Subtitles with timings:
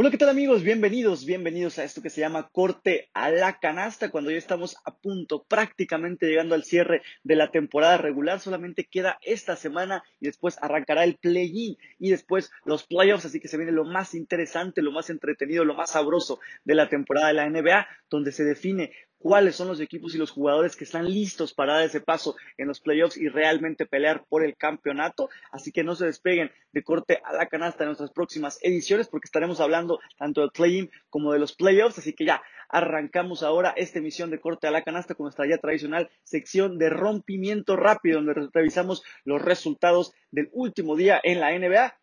[0.00, 0.62] Hola, ¿qué tal amigos?
[0.62, 4.96] Bienvenidos, bienvenidos a esto que se llama corte a la canasta, cuando ya estamos a
[4.96, 8.40] punto, prácticamente llegando al cierre de la temporada regular.
[8.40, 13.48] Solamente queda esta semana y después arrancará el play-in y después los playoffs, así que
[13.48, 17.34] se viene lo más interesante, lo más entretenido, lo más sabroso de la temporada de
[17.34, 21.52] la NBA, donde se define cuáles son los equipos y los jugadores que están listos
[21.52, 25.28] para dar ese paso en los playoffs y realmente pelear por el campeonato.
[25.52, 29.26] Así que no se despeguen de corte a la canasta en nuestras próximas ediciones porque
[29.26, 31.98] estaremos hablando tanto del play-in como de los playoffs.
[31.98, 35.58] Así que ya arrancamos ahora esta emisión de corte a la canasta con nuestra ya
[35.58, 41.99] tradicional sección de rompimiento rápido donde revisamos los resultados del último día en la NBA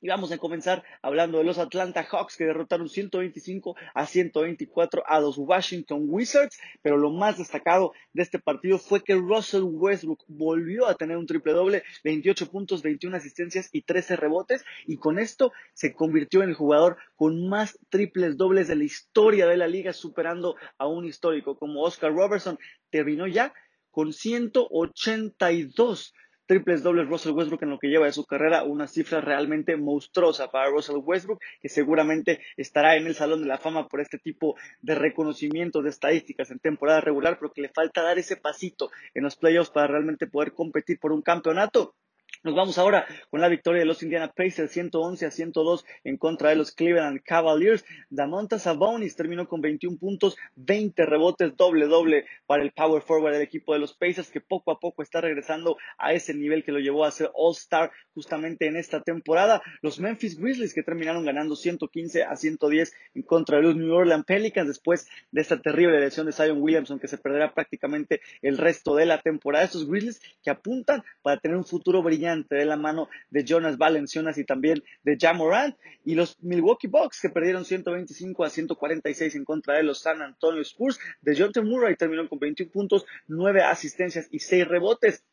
[0.00, 5.20] y vamos a comenzar hablando de los Atlanta Hawks que derrotaron 125 a 124 a
[5.20, 10.86] los Washington Wizards, pero lo más destacado de este partido fue que Russell Westbrook volvió
[10.86, 14.64] a tener un triple doble, 28 puntos, 21 asistencias y 13 rebotes.
[14.86, 19.46] Y con esto se convirtió en el jugador con más triples dobles de la historia
[19.46, 22.58] de la liga, superando a un histórico como Oscar Robertson,
[22.90, 23.52] terminó ya
[23.90, 26.14] con 182
[26.50, 30.50] triples dobles Russell Westbrook en lo que lleva de su carrera, una cifra realmente monstruosa
[30.50, 34.56] para Russell Westbrook, que seguramente estará en el Salón de la Fama por este tipo
[34.82, 39.22] de reconocimiento de estadísticas en temporada regular, pero que le falta dar ese pasito en
[39.22, 41.94] los playoffs para realmente poder competir por un campeonato.
[42.42, 46.48] Nos vamos ahora con la victoria de los Indiana Pacers 111 a 102 en contra
[46.48, 47.84] de los Cleveland Cavaliers.
[48.08, 53.42] Damonta Sabonis terminó con 21 puntos, 20 rebotes, doble doble para el power forward del
[53.42, 56.78] equipo de los Pacers que poco a poco está regresando a ese nivel que lo
[56.78, 59.60] llevó a ser All-Star justamente en esta temporada.
[59.82, 64.24] Los Memphis Grizzlies que terminaron ganando 115 a 110 en contra de los New Orleans
[64.24, 68.94] Pelicans después de esta terrible lesión de Zion Williamson que se perderá prácticamente el resto
[68.94, 69.66] de la temporada.
[69.66, 74.38] Estos Grizzlies que apuntan para tener un futuro brillante de la mano de Jonas Valenciunas
[74.38, 75.76] y también de Jamorant.
[76.04, 80.62] Y los Milwaukee Bucks que perdieron 125 a 146 en contra de los San Antonio
[80.62, 80.98] Spurs.
[81.20, 85.24] De Jonathan Murray terminó con 21 puntos, 9 asistencias y 6 rebotes.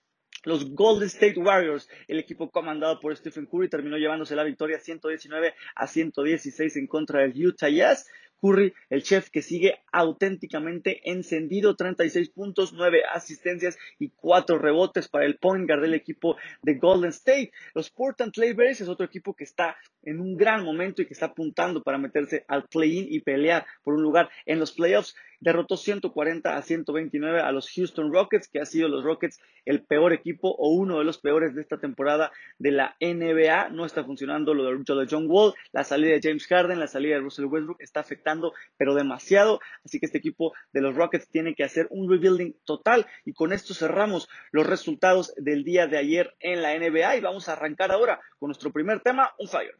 [0.43, 5.53] Los Golden State Warriors, el equipo comandado por Stephen Curry, terminó llevándose la victoria 119
[5.75, 8.07] a 116 en contra del Utah Jazz.
[8.41, 15.25] Curry, el chef que sigue auténticamente encendido, 36 puntos, 9 asistencias y 4 rebotes para
[15.25, 17.51] el point guard del equipo de Golden State.
[17.73, 21.27] Los Portland Trailblazers es otro equipo que está en un gran momento y que está
[21.27, 26.55] apuntando para meterse al play-in y pelear por un lugar en los playoffs derrotó 140
[26.55, 30.69] a 129 a los Houston Rockets, que ha sido los Rockets el peor equipo o
[30.69, 33.69] uno de los peores de esta temporada de la NBA.
[33.69, 37.21] No está funcionando lo de John Wall, la salida de James Harden, la salida de
[37.21, 39.59] Russell Westbrook está afectando, pero demasiado.
[39.83, 43.05] Así que este equipo de los Rockets tiene que hacer un rebuilding total.
[43.25, 47.49] Y con esto cerramos los resultados del día de ayer en la NBA y vamos
[47.49, 49.75] a arrancar ahora con nuestro primer tema, un fire.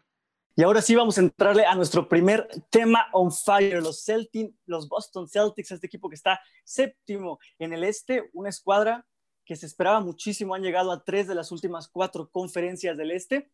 [0.60, 4.90] Y ahora sí vamos a entrarle a nuestro primer tema on fire, los Celtics, los
[4.90, 9.06] Boston Celtics, este equipo que está séptimo en el este, una escuadra
[9.46, 13.52] que se esperaba muchísimo, han llegado a tres de las últimas cuatro conferencias del este,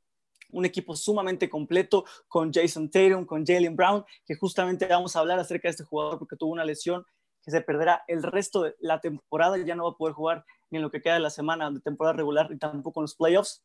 [0.52, 5.40] un equipo sumamente completo con Jason Tatum, con Jalen Brown, que justamente vamos a hablar
[5.40, 7.06] acerca de este jugador porque tuvo una lesión
[7.44, 10.78] que se perderá el resto de la temporada ya no va a poder jugar ni
[10.78, 13.62] en lo que queda de la semana de temporada regular y tampoco en los playoffs.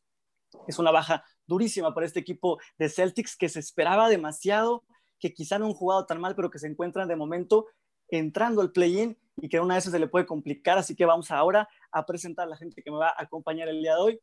[0.67, 4.83] Es una baja durísima para este equipo de Celtics que se esperaba demasiado,
[5.19, 7.67] que quizá no han jugado tan mal, pero que se encuentran de momento
[8.07, 10.77] entrando al play-in y que una vez se le puede complicar.
[10.77, 13.81] Así que vamos ahora a presentar a la gente que me va a acompañar el
[13.81, 14.21] día de hoy.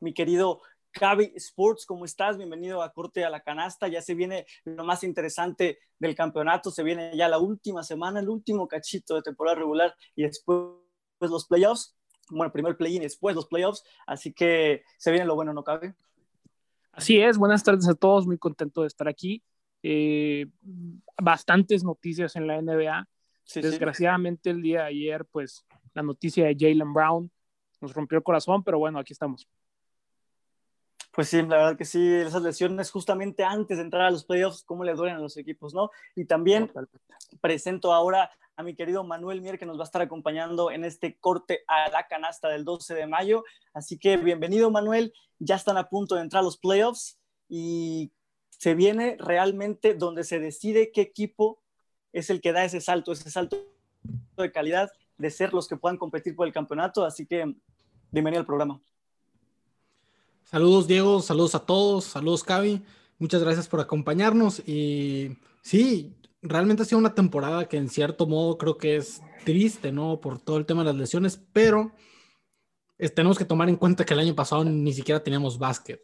[0.00, 0.60] Mi querido
[0.92, 2.36] Cavi Sports, ¿cómo estás?
[2.36, 3.88] Bienvenido a Corte a la Canasta.
[3.88, 8.28] Ya se viene lo más interesante del campeonato, se viene ya la última semana, el
[8.28, 10.58] último cachito de temporada regular y después
[11.20, 11.95] los playoffs
[12.30, 15.64] bueno, primero el play-in y después los playoffs, así que se viene lo bueno, ¿no
[15.64, 15.94] cabe?
[16.92, 19.42] Así es, buenas tardes a todos, muy contento de estar aquí.
[19.82, 20.46] Eh,
[21.22, 23.08] bastantes noticias en la NBA.
[23.54, 25.64] Desgraciadamente el día de ayer, pues
[25.94, 27.30] la noticia de Jalen Brown
[27.80, 29.46] nos rompió el corazón, pero bueno, aquí estamos.
[31.16, 34.62] Pues sí, la verdad que sí, esas lesiones justamente antes de entrar a los playoffs,
[34.64, 35.90] cómo le duelen a los equipos, ¿no?
[36.14, 36.70] Y también
[37.40, 41.16] presento ahora a mi querido Manuel Mier, que nos va a estar acompañando en este
[41.18, 43.44] corte a la canasta del 12 de mayo.
[43.72, 45.14] Así que bienvenido, Manuel.
[45.38, 48.12] Ya están a punto de entrar los playoffs y
[48.50, 51.62] se viene realmente donde se decide qué equipo
[52.12, 53.56] es el que da ese salto, ese salto
[54.36, 57.06] de calidad de ser los que puedan competir por el campeonato.
[57.06, 57.54] Así que
[58.10, 58.82] bienvenido al programa.
[60.48, 61.20] Saludos, Diego.
[61.22, 62.04] Saludos a todos.
[62.04, 62.80] Saludos, Cavi.
[63.18, 64.60] Muchas gracias por acompañarnos.
[64.60, 69.90] Y sí, realmente ha sido una temporada que en cierto modo creo que es triste,
[69.90, 70.20] ¿no?
[70.20, 71.90] Por todo el tema de las lesiones, pero
[73.16, 76.00] tenemos que tomar en cuenta que el año pasado ni siquiera teníamos básquet,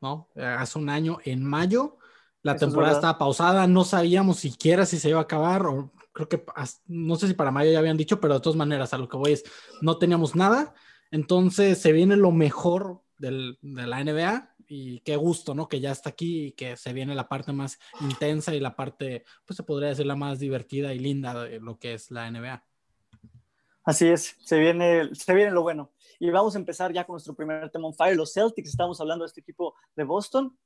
[0.00, 0.28] ¿no?
[0.34, 1.98] Hace un año, en mayo,
[2.44, 6.44] La temporada estaba pausada, no sabíamos siquiera si se iba a acabar, o creo que
[6.86, 9.16] no sé si para mayo ya habían dicho, pero de todas maneras, a lo que
[9.16, 9.44] voy es,
[9.80, 10.74] no teníamos nada.
[11.10, 15.68] Entonces se viene lo mejor del, de la NBA y qué gusto, ¿no?
[15.68, 19.24] Que ya está aquí y que se viene la parte más intensa y la parte,
[19.44, 22.64] pues se podría decir la más divertida y linda de lo que es la NBA.
[23.84, 25.92] Así es, se viene, se viene lo bueno.
[26.18, 28.70] Y vamos a empezar ya con nuestro primer tema on fire, los Celtics.
[28.70, 30.56] Estamos hablando de este equipo de Boston.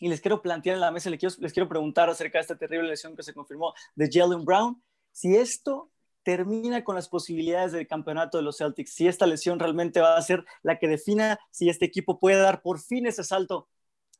[0.00, 2.58] Y les quiero plantear en la mesa, les quiero, les quiero preguntar acerca de esta
[2.58, 4.82] terrible lesión que se confirmó de Jalen Brown.
[5.12, 5.92] Si esto
[6.24, 10.22] termina con las posibilidades del campeonato de los Celtics, si esta lesión realmente va a
[10.22, 13.68] ser la que defina si este equipo puede dar por fin ese salto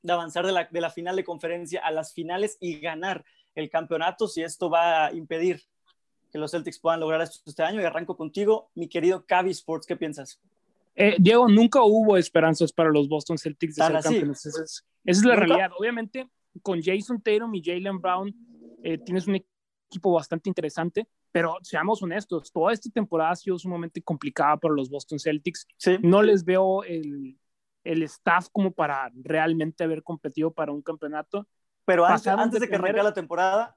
[0.02, 3.24] de avanzar de la, de la final de conferencia a las finales y ganar
[3.54, 5.62] el campeonato, si esto va a impedir
[6.30, 7.80] que los Celtics puedan lograr esto este año.
[7.80, 10.40] Y arranco contigo, mi querido Cavi Sports, ¿qué piensas?
[10.96, 14.46] Eh, Diego, nunca hubo esperanzas para los Boston Celtics de ser campeones.
[14.46, 15.70] Esa es, la realidad.
[15.78, 16.28] Obviamente,
[16.62, 18.34] con Jason Tatum y Jalen Brown
[18.82, 24.00] eh, tienes un equipo bastante interesante, pero seamos honestos, toda esta temporada ha sido sumamente
[24.00, 25.66] complicada para los Boston Celtics.
[26.00, 27.36] No les veo el,
[27.82, 31.48] el, staff como para realmente haber competido para un campeonato.
[31.86, 33.76] Pero antes, antes de, que arranque la temporada,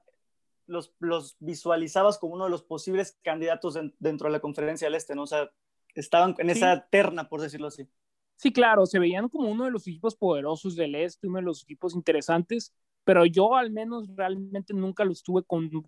[0.66, 5.16] los, los, visualizabas como uno de los posibles candidatos dentro de la conferencia del Este,
[5.16, 5.24] ¿no?
[5.24, 5.50] O sea,
[5.96, 7.88] estaban en esa terna, por decirlo así.
[8.36, 11.64] Sí, claro, se veían como uno de los equipos poderosos del Este, uno de los
[11.64, 12.72] equipos interesantes,
[13.08, 15.42] pero yo al menos realmente nunca los tuve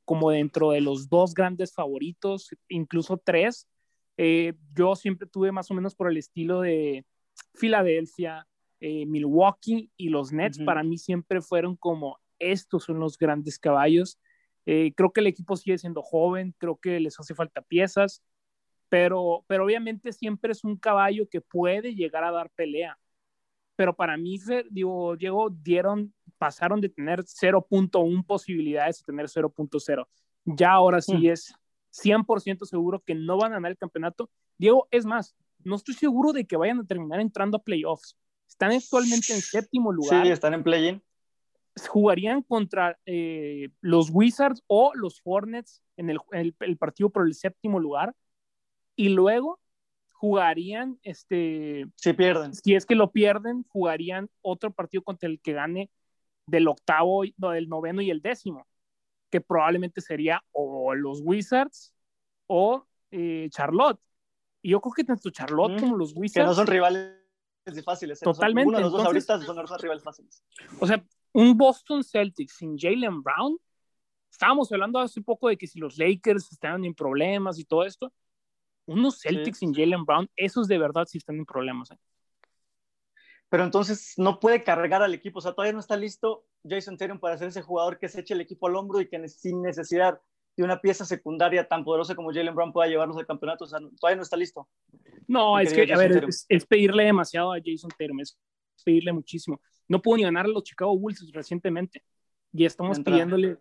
[0.06, 3.69] como dentro de los dos grandes favoritos, incluso tres.
[4.17, 7.05] Eh, yo siempre tuve más o menos por el estilo de
[7.52, 8.46] Filadelfia,
[8.81, 10.61] eh, Milwaukee y los Nets.
[10.64, 14.19] Para mí siempre fueron como estos son los grandes caballos.
[14.64, 18.23] Eh, creo que el equipo sigue siendo joven, creo que les hace falta piezas,
[18.88, 22.99] pero, pero obviamente siempre es un caballo que puede llegar a dar pelea.
[23.81, 24.38] Pero para mí,
[24.71, 30.06] digo, Diego, dieron, pasaron de tener 0.1 posibilidades a tener 0.0.
[30.44, 31.31] Ya ahora sí mm.
[31.31, 31.55] es
[31.91, 34.29] 100% seguro que no van a ganar el campeonato.
[34.59, 35.35] Diego, es más,
[35.65, 38.19] no estoy seguro de que vayan a terminar entrando a playoffs.
[38.47, 40.26] Están actualmente en séptimo lugar.
[40.26, 41.03] Sí, están en play-in
[41.88, 48.15] jugarían contra eh, los Wizards o los Hornets en el, partido por el séptimo lugar
[48.94, 49.60] y luego
[50.20, 55.55] jugarían, este, si pierden, si es que lo pierden, jugarían otro partido contra el que
[55.55, 55.90] gane
[56.46, 58.67] del octavo, del noveno y el décimo,
[59.31, 61.94] que probablemente sería o los Wizards
[62.49, 63.99] o eh, Charlotte.
[64.61, 66.44] Y yo creo que tanto Charlotte mm, como los Wizards.
[66.44, 67.16] Que no son rivales
[67.82, 68.20] fáciles.
[68.20, 68.25] ¿eh?
[68.26, 68.69] Totalmente.
[68.69, 70.44] Uno de los dos ahorita son los rivales fáciles.
[70.81, 71.02] O sea,
[71.32, 73.56] un Boston Celtics sin Jalen Brown,
[74.31, 78.12] estábamos hablando hace poco de que si los Lakers están en problemas y todo esto,
[78.90, 81.90] unos Celtics sin Jalen Brown, esos de verdad sí están en problemas.
[81.90, 81.98] ¿eh?
[83.48, 87.19] Pero entonces no puede cargar al equipo, o sea, todavía no está listo Jason Tatum
[87.19, 90.20] para ser ese jugador que se eche el equipo al hombro y que sin necesidad
[90.56, 93.78] de una pieza secundaria tan poderosa como Jalen Brown pueda llevarlos al campeonato, o sea,
[93.98, 94.69] todavía no está listo.
[95.26, 98.37] No, es que, a ver, es, pedirle demasiado a Jason Tatum, es
[98.84, 99.60] pedirle muchísimo.
[99.87, 102.02] No pudo ni ganar a los Chicago Bulls recientemente
[102.52, 103.58] y estamos pidiéndole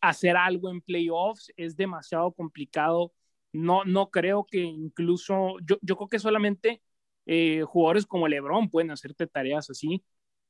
[0.00, 1.52] hacer algo en playoffs.
[1.56, 3.12] Es demasiado complicado.
[3.52, 6.82] No, no creo que incluso, yo, yo creo que solamente
[7.26, 10.02] eh, jugadores como LeBron pueden hacerte tareas así.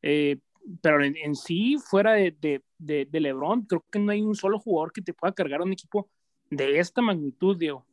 [0.02, 0.38] Eh,
[0.82, 4.58] pero en, sí, fuera de, de, de, de, LeBron, creo que no hay un solo
[4.58, 6.10] jugador que te pueda cargar un equipo
[6.50, 7.86] de esta magnitud, Diego.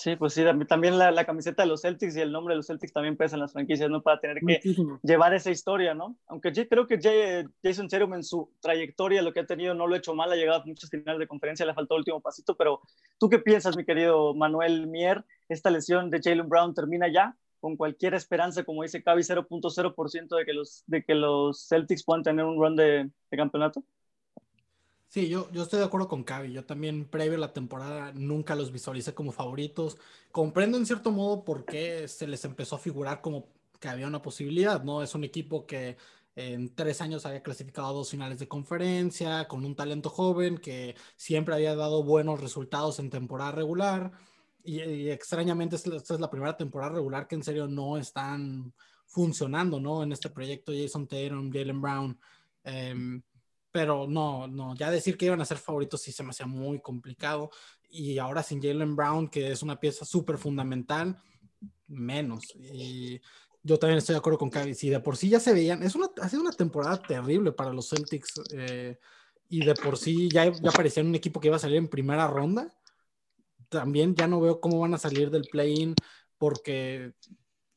[0.00, 2.90] Sí, pues sí, también la, camiseta de los Celtics y el nombre de los Celtics
[2.90, 4.00] también pesan las franquicias, ¿no?
[4.00, 4.58] Para tener que
[5.02, 6.16] llevar esa historia, ¿no?
[6.26, 6.98] Aunque yo creo que
[7.62, 10.36] Jason Tatum en su trayectoria, lo que ha tenido, no lo ha hecho mal, ha
[10.36, 12.80] llegado a muchas finales de conferencia, le faltó el último pasito, pero
[13.18, 15.22] ¿tú qué piensas, mi querido Manuel Mier?
[15.50, 17.36] ¿Esta lesión de Jalen Brown termina ya?
[17.60, 22.22] Con cualquier esperanza, como dice Cavi, 0.0% de, que los, de que los Celtics puedan
[22.22, 23.84] tener un run de campeonato?
[25.10, 26.52] Sí, yo, yo estoy de acuerdo con Cavi.
[26.52, 29.98] Yo también, previo a la temporada, nunca los visualicé como favoritos.
[30.30, 33.48] Comprendo en cierto modo por qué se les empezó a figurar como
[33.80, 35.02] que había una posibilidad, ¿no?
[35.02, 35.96] Es un equipo que
[36.36, 40.94] en tres años había clasificado a dos finales de conferencia, con un talento joven que
[41.16, 44.12] siempre había dado buenos resultados en temporada regular.
[44.62, 48.72] Y, extrañamente, esta es la primera temporada regular que en serio no están
[49.06, 50.04] funcionando, ¿no?
[50.04, 52.20] En este proyecto, Jason Tatum, Jalen Brown.
[52.62, 53.22] Em,
[53.72, 56.80] pero no, no, ya decir que iban a ser favoritos sí se me hacía muy
[56.80, 57.50] complicado.
[57.88, 61.20] Y ahora sin Jalen Brown, que es una pieza súper fundamental,
[61.88, 62.54] menos.
[62.56, 63.20] Y
[63.62, 64.74] yo también estoy de acuerdo con Cavi.
[64.74, 67.72] Si de por sí ya se veían, es una, ha sido una temporada terrible para
[67.72, 68.40] los Celtics.
[68.52, 68.98] Eh,
[69.48, 72.28] y de por sí ya, ya parecían un equipo que iba a salir en primera
[72.28, 72.72] ronda.
[73.68, 75.94] También ya no veo cómo van a salir del play-in,
[76.38, 77.14] porque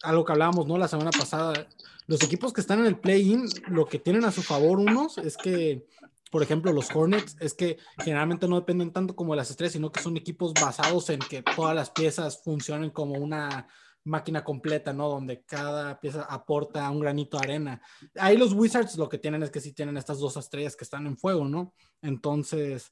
[0.04, 0.78] algo que hablábamos, ¿no?
[0.78, 1.68] La semana pasada,
[2.08, 5.38] los equipos que están en el play-in, lo que tienen a su favor unos es
[5.38, 5.86] que,
[6.32, 9.92] por ejemplo, los Hornets, es que generalmente no dependen tanto como de las estrellas, sino
[9.92, 13.68] que son equipos basados en que todas las piezas funcionen como una
[14.06, 15.08] máquina completa, ¿no?
[15.08, 17.82] Donde cada pieza aporta un granito de arena.
[18.16, 21.08] Ahí los Wizards lo que tienen es que sí tienen estas dos estrellas que están
[21.08, 21.74] en fuego, ¿no?
[22.02, 22.92] Entonces,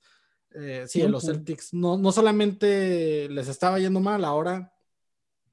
[0.53, 4.71] eh, sí, los Celtics no, no solamente les estaba yendo mal, ahora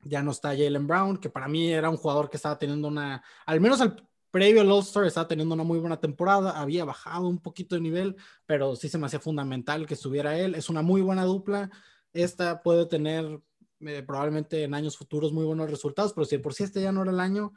[0.02, 3.23] ya no está Jalen Brown, que para mí era un jugador que estaba teniendo una,
[3.47, 7.38] al menos al previo al All-Star estaba teniendo una muy buena temporada, había bajado un
[7.38, 11.00] poquito de nivel, pero sí se me hacía fundamental que estuviera él, es una muy
[11.00, 11.71] buena dupla,
[12.12, 13.40] esta puede tener
[13.81, 17.02] eh, probablemente en años futuros muy buenos resultados, pero si por sí este ya no
[17.02, 17.52] era el año,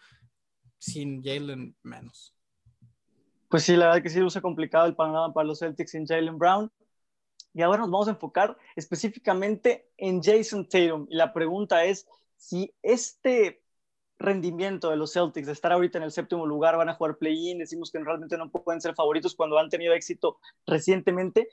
[0.77, 2.35] sin Jalen menos.
[3.49, 6.37] Pues sí, la verdad que sí luce complicado el panorama para los Celtics sin Jalen
[6.37, 6.71] Brown.
[7.53, 11.05] Y ahora nos vamos a enfocar específicamente en Jason Tatum.
[11.09, 12.07] Y la pregunta es,
[12.41, 13.61] si este
[14.17, 17.59] rendimiento de los Celtics de estar ahorita en el séptimo lugar, van a jugar play-in,
[17.59, 21.49] decimos que realmente no pueden ser favoritos cuando han tenido éxito recientemente,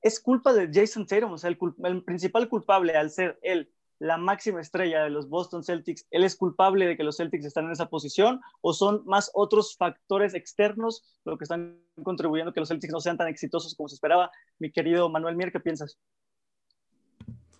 [0.00, 4.60] es culpa de Jason Tatum, o sea, el, principal culpable al ser él la máxima
[4.60, 7.90] estrella de los Boston Celtics, ¿él es culpable de que los Celtics están en esa
[7.90, 12.92] posición o son más otros factores externos lo que están contribuyendo a que los Celtics
[12.92, 14.30] no sean tan exitosos como se esperaba?
[14.58, 15.98] Mi querido Manuel Mier, ¿qué piensas?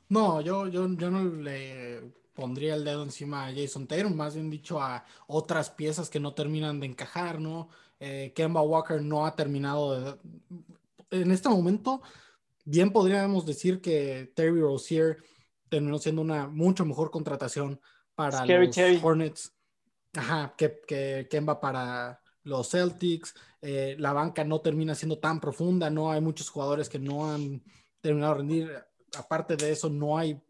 [0.08, 4.50] No, yo, yo, yo no le pondría el dedo encima a Jason Tatum, más bien
[4.50, 7.68] dicho a otras piezas que no terminan de encajar, ¿no?
[8.00, 10.16] Eh, Kemba Walker no ha terminado de...
[11.10, 12.02] En este momento,
[12.64, 15.18] bien podríamos decir que Terry Rozier
[15.68, 17.80] terminó siendo una mucho mejor contratación
[18.14, 19.52] para los Hornets.
[20.14, 23.34] Ajá, que, que Kemba para los Celtics.
[23.60, 27.62] Eh, la banca no termina siendo tan profunda, no hay muchos jugadores que no han
[28.00, 28.84] terminado de rendir.
[29.16, 30.40] Aparte de eso, no hay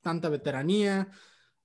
[0.00, 1.08] tanta veteranía.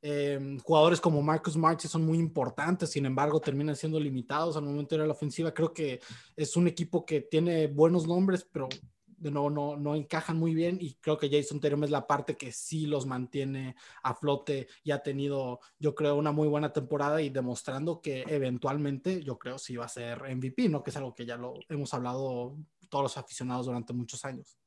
[0.01, 4.95] Eh, jugadores como Marcus March son muy importantes, sin embargo, terminan siendo limitados al momento
[4.95, 5.53] de la ofensiva.
[5.53, 5.99] Creo que
[6.35, 8.69] es un equipo que tiene buenos nombres, pero
[9.17, 12.37] de nuevo no, no encajan muy bien y creo que Jason Tatum es la parte
[12.37, 17.21] que sí los mantiene a flote y ha tenido, yo creo, una muy buena temporada
[17.21, 20.83] y demostrando que eventualmente, yo creo, sí va a ser MVP, ¿no?
[20.83, 22.57] Que es algo que ya lo hemos hablado
[22.89, 24.57] todos los aficionados durante muchos años.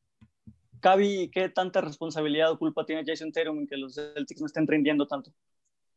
[0.81, 4.67] Cavi, ¿qué tanta responsabilidad o culpa tiene Jason Tatum en que los Celtics no estén
[4.67, 5.33] rindiendo tanto?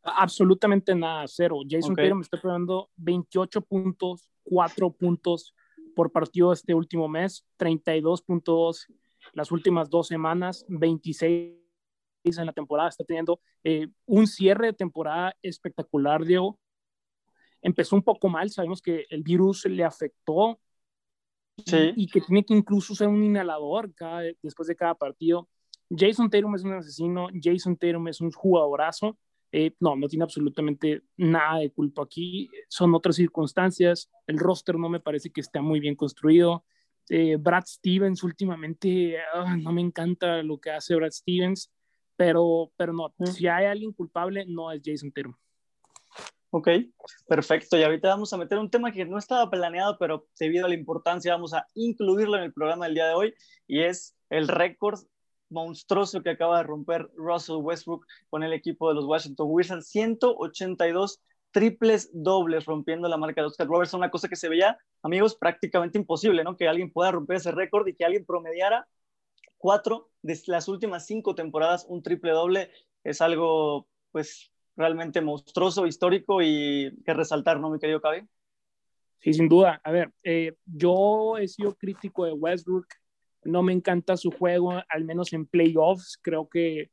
[0.03, 1.59] Absolutamente nada, cero.
[1.69, 5.53] Jason Tatum está pegando 28 puntos, 4 puntos
[5.95, 8.88] por partido este último mes, 32.2
[9.33, 11.55] las últimas dos semanas, 26
[12.23, 12.89] en la temporada.
[12.89, 16.59] Está teniendo eh, un cierre de temporada espectacular, Diego.
[17.61, 20.59] Empezó un poco mal, sabemos que el virus le afectó
[21.58, 25.48] y, que tiene que incluso usar un inhalador cada, después de cada partido.
[25.89, 29.17] Jason Tatum es un asesino, Jason Tatum es un jugadorazo.
[29.53, 32.50] Eh, no, no tiene absolutamente nada de culpa aquí.
[32.70, 34.10] Son otras circunstancias.
[34.25, 36.63] El roster no me parece que esté muy bien construido.
[37.10, 41.70] Eh, Brad Stevens últimamente ah, no me encanta lo que hace Brad Stevens,
[42.15, 45.34] pero, pero no, si hay alguien culpable, no es Jason Tatum.
[46.53, 46.67] Ok,
[47.27, 47.77] perfecto.
[47.77, 50.75] Y ahorita vamos a meter un tema que no estaba planeado, pero debido a la
[50.75, 53.34] importancia vamos a incluirlo en el programa del día de hoy,
[53.67, 55.00] y es el récord
[55.50, 59.88] monstruoso que acaba de romper Russell Westbrook con el equipo de los Washington Wizards.
[59.88, 65.36] 182 triples dobles rompiendo la marca de Oscar Robertson, una cosa que se veía, amigos,
[65.36, 66.58] prácticamente imposible, ¿no?
[66.58, 68.88] Que alguien pueda romper ese récord y que alguien promediara
[69.58, 72.72] cuatro de las últimas cinco temporadas un triple doble
[73.03, 78.21] es algo, pues, realmente monstruoso, histórico y que resaltar, ¿no, mi querido Cavi?
[79.19, 79.79] Sí, sin duda.
[79.83, 82.87] A ver, eh, yo he sido crítico de Westbrook,
[83.43, 86.89] no me encanta su juego, al menos en playoffs, creo que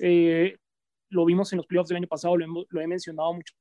[0.00, 0.56] eh,
[1.08, 3.54] lo vimos en los playoffs del año pasado, lo, lo he mencionado mucho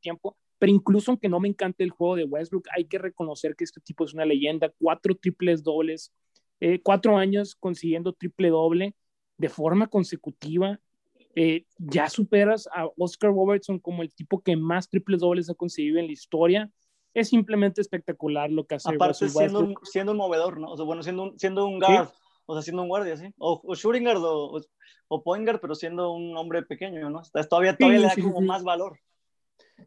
[0.00, 3.64] tiempo, pero incluso aunque no me encante el juego de Westbrook, hay que reconocer que
[3.64, 6.12] este tipo es una leyenda, cuatro triples dobles,
[6.60, 8.94] eh, cuatro años consiguiendo triple doble
[9.36, 10.80] de forma consecutiva,
[11.38, 15.98] eh, ya superas a Oscar Robertson como el tipo que más triples dobles ha conseguido
[15.98, 16.70] en la historia.
[17.12, 18.94] Es simplemente espectacular lo que hace.
[18.94, 20.70] Aparte, siendo un, siendo un movedor, ¿no?
[20.70, 22.08] O sea, bueno, siendo un, siendo un guard,
[22.46, 23.26] o sea, siendo un guardia, ¿sí?
[23.36, 24.60] O, o shooting guard o,
[25.08, 27.20] o, point guard, pero siendo un hombre pequeño, ¿no?
[27.48, 28.98] Todavía, todavía le da como más valor.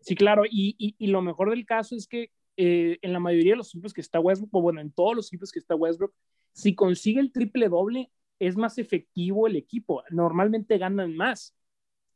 [0.02, 3.54] Sí, claro, y, y, y, lo mejor del caso es que eh, en la mayoría
[3.54, 6.14] de los equipos que está Westbrook, o bueno, en todos los equipos que está Westbrook,
[6.54, 10.04] si consigue el triple doble, es más efectivo el equipo.
[10.10, 11.56] Normalmente ganan más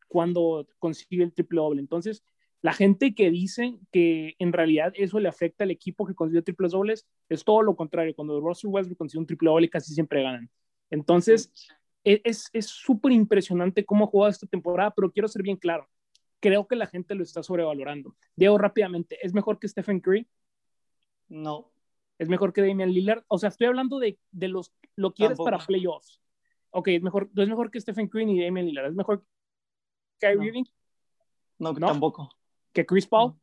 [0.08, 1.82] cuando consigue el triple doble.
[1.82, 2.24] Entonces,
[2.62, 6.72] la gente que dice que en realidad eso le afecta al equipo que consigue triples
[6.72, 8.16] dobles es todo lo contrario.
[8.16, 10.50] Cuando Russell Westbrook consigue un triple doble, casi siempre ganan.
[10.90, 11.52] Entonces,
[12.06, 15.90] e-, es súper impresionante cómo ha jugado esta temporada, pero quiero ser bien claro.
[16.40, 18.16] creo que la gente lo está sobrevalorando.
[18.36, 20.28] Diego, rápidamente, ¿es mejor que Stephen Curry?
[21.28, 21.73] No.
[22.24, 23.26] ¿Es mejor que Damian Lillard?
[23.28, 26.22] O sea, estoy hablando de, de los, lo quieres para playoffs.
[26.70, 29.28] Ok, es mejor, no es mejor que Stephen Curry ni Damian Lillard, es mejor que
[30.28, 30.64] Kyrie Irving.
[31.60, 32.30] No, tampoco.
[32.72, 33.34] ¿Que Chris Paul?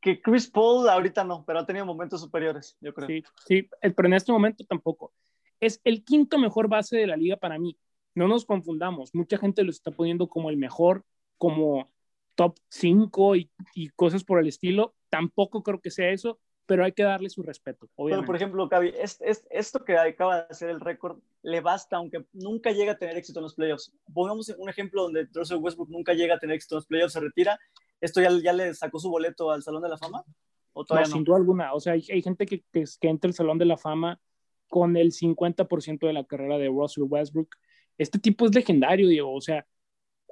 [0.00, 3.06] Que Chris Paul ahorita no, pero ha tenido momentos superiores, yo creo.
[3.06, 5.12] Sí, sí, pero en este momento tampoco.
[5.60, 7.78] Es el quinto mejor base de la liga para mí.
[8.16, 11.04] No nos confundamos, mucha gente lo está poniendo como el mejor,
[11.38, 11.88] como
[12.34, 14.96] top 5 y, y cosas por el estilo.
[15.08, 16.40] Tampoco creo que sea eso,
[16.72, 18.22] pero hay que darle su respeto, obviamente.
[18.22, 21.96] Pero, por ejemplo, Cavi, es, es, esto que acaba de hacer el récord le basta,
[21.96, 23.94] aunque nunca llega a tener éxito en los playoffs.
[24.14, 27.20] Pongamos un ejemplo donde Russell Westbrook nunca llega a tener éxito en los playoffs, se
[27.20, 27.60] retira.
[28.00, 30.24] ¿Esto ya, ya le sacó su boleto al Salón de la Fama?
[30.72, 31.74] ¿O todavía no, sin duda alguna.
[31.74, 34.18] O sea, hay, hay gente que, que, que, entra al Salón de la Fama
[34.68, 37.54] con el 50% de la carrera de Russell Westbrook.
[37.98, 39.34] Este tipo es legendario, Diego.
[39.34, 39.66] O sea,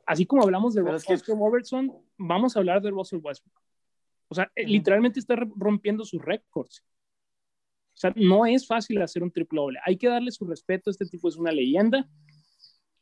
[0.06, 3.60] así como hablamos de Russell Robertson, vamos a hablar de Russell Westbrook.
[4.30, 6.84] O sea, literalmente está rompiendo sus récords.
[7.94, 9.80] O sea, no es fácil hacer un triple doble.
[9.84, 10.88] Hay que darle su respeto.
[10.88, 12.08] Este tipo es una leyenda.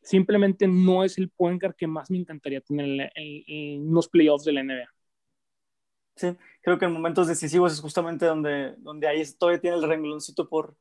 [0.00, 4.52] Simplemente no es el point guard que más me encantaría tener en, los playoffs de
[4.52, 4.88] la NBA.
[6.16, 6.28] Sí,
[6.62, 10.76] creo que en momentos decisivos es justamente donde, donde ahí todavía tiene el rengloncito por,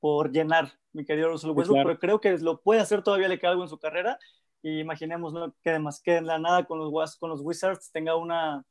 [0.00, 3.52] por llenar, mi querido Russell Westbrook, pero creo que lo puede hacer, todavía le queda
[3.52, 4.18] algo en su carrera.
[4.62, 5.54] Y imaginemos ¿no?
[5.62, 8.66] que además que en la nada con los, con los Wizards tenga una,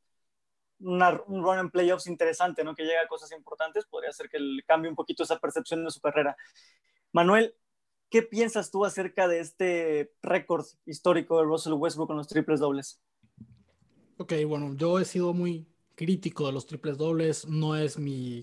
[0.82, 2.76] un run en playoffs interesante, ¿no?
[2.76, 6.02] Que llega a cosas importantes, podría hacer que cambie un poquito esa percepción de su
[6.02, 6.36] carrera.
[7.12, 7.56] Manuel,
[8.10, 13.02] ¿qué piensas tú acerca de este récord histórico de Russell Westbrook con los triples dobles?
[14.18, 18.42] Ok, bueno, yo he sido muy crítico de los triples dobles, no es mi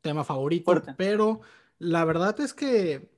[0.00, 1.40] tema favorito, pero
[1.78, 3.10] la verdad es que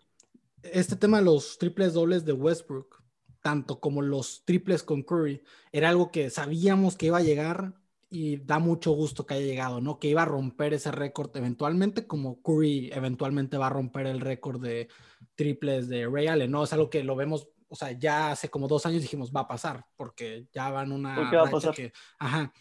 [0.63, 3.03] este tema de los triples dobles de Westbrook,
[3.43, 5.43] tanto como los triples con Curry,
[5.73, 7.80] era algo que sabíamos que iba a llegar
[8.13, 10.01] y da mucho gusto que haya llegado, ¿no?
[10.01, 14.61] Que iba a romper ese récord eventualmente, como Curry eventualmente va a romper el récord
[14.61, 14.89] de
[15.37, 16.65] triples de Ray Allen, ¿no?
[16.65, 19.49] Es algo que lo vemos, o sea, ya hace como dos años dijimos va a
[19.49, 21.73] pasar, porque ya van una va a pasar?
[21.73, 22.53] que, ajá,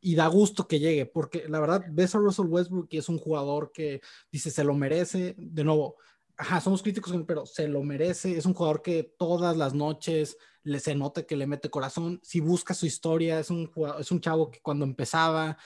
[0.00, 3.18] y da gusto que llegue, porque la verdad ves a Russell Westbrook y es un
[3.18, 4.00] jugador que
[4.32, 5.94] dice se lo merece, de nuevo,
[6.36, 10.36] ajá, somos críticos, pero se lo merece, es un jugador que todas las noches
[10.68, 12.20] le, se nota que le mete corazón.
[12.22, 15.58] Si busca su historia, es un, es un chavo que cuando empezaba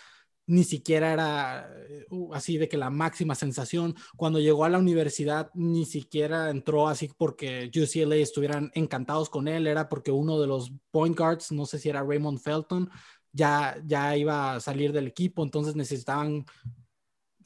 [0.46, 1.70] ni siquiera era
[2.10, 3.94] uh, así de que la máxima sensación.
[4.16, 9.66] Cuando llegó a la universidad, ni siquiera entró así porque UCLA estuvieran encantados con él,
[9.66, 12.90] era porque uno de los point guards, no sé si era Raymond Felton,
[13.32, 16.44] ya, ya iba a salir del equipo, entonces necesitaban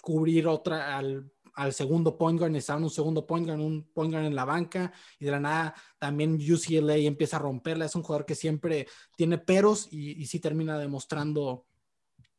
[0.03, 4.27] cubrir otra al al segundo point guard, necesitaban un segundo point guard, un point guard
[4.27, 7.87] en la banca, y de la nada también UCLA empieza a romperla.
[7.87, 11.67] Es un jugador que siempre tiene peros y, y sí termina demostrando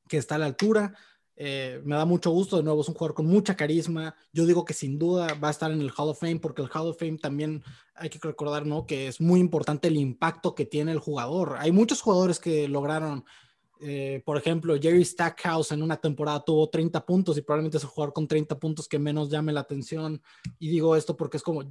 [0.08, 0.94] que está a la altura.
[1.40, 4.16] Eh, me da mucho gusto, de nuevo, es un jugador con mucha carisma.
[4.34, 6.70] Yo digo que sin duda va a estar en el Hall of Fame, porque el
[6.74, 8.88] Hall of Fame también hay que recordar, ¿no?
[8.88, 11.58] Que es muy importante el impacto que tiene el jugador.
[11.60, 13.24] Hay muchos jugadores que lograron
[13.82, 17.90] eh, por ejemplo, Jerry Stackhouse en una temporada tuvo 30 puntos y probablemente es el
[17.90, 20.22] jugador con 30 puntos que menos llame la atención.
[20.60, 21.64] Y digo esto porque es como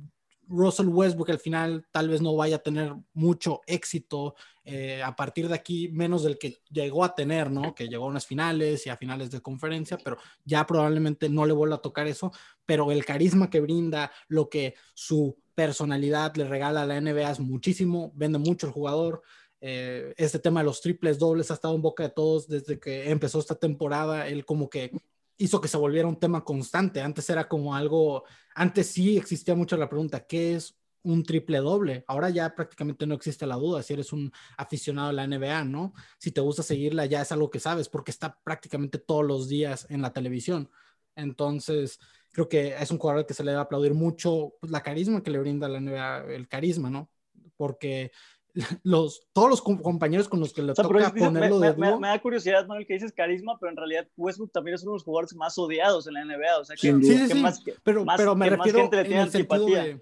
[0.49, 5.49] Russell Westbrook al final tal vez no vaya a tener mucho éxito eh, a partir
[5.49, 7.75] de aquí, menos del que llegó a tener, ¿no?
[7.75, 11.53] Que llegó a unas finales y a finales de conferencia, pero ya probablemente no le
[11.53, 12.33] vuelva a tocar eso.
[12.65, 17.41] Pero el carisma que brinda, lo que su personalidad le regala a la NBA es
[17.41, 19.23] muchísimo, vende mucho el jugador.
[19.69, 23.11] Eh, este tema de los triples dobles ha estado en boca de todos desde que
[23.11, 24.29] empezó esta temporada.
[24.29, 24.93] Él como que
[25.39, 27.01] hizo que se volviera un tema constante.
[27.01, 28.23] Antes era como algo,
[28.55, 32.05] antes sí existía mucho la pregunta, ¿qué es un triple doble?
[32.07, 35.95] Ahora ya prácticamente no existe la duda si eres un aficionado a la NBA, ¿no?
[36.19, 39.89] Si te gusta seguirla ya es algo que sabes porque está prácticamente todos los días
[39.91, 40.71] en la televisión.
[41.17, 41.99] Entonces,
[42.31, 45.33] creo que es un jugador que se le debe aplaudir mucho pues, la carisma que
[45.33, 47.11] le brinda la NBA, el carisma, ¿no?
[47.57, 48.13] Porque
[48.83, 52.01] los, todos los compañeros con los que le toca ponerlo me, de dúo.
[52.01, 54.97] Me, da curiosidad, Manuel, que dices carisma, pero en realidad Westbrook también es uno de
[54.97, 56.59] los jugadores más odiados en la NBA.
[56.59, 57.35] O sea, que, sí, sí, sí.
[57.41, 60.01] Más, pero, más, pero me refiero en el sentido de,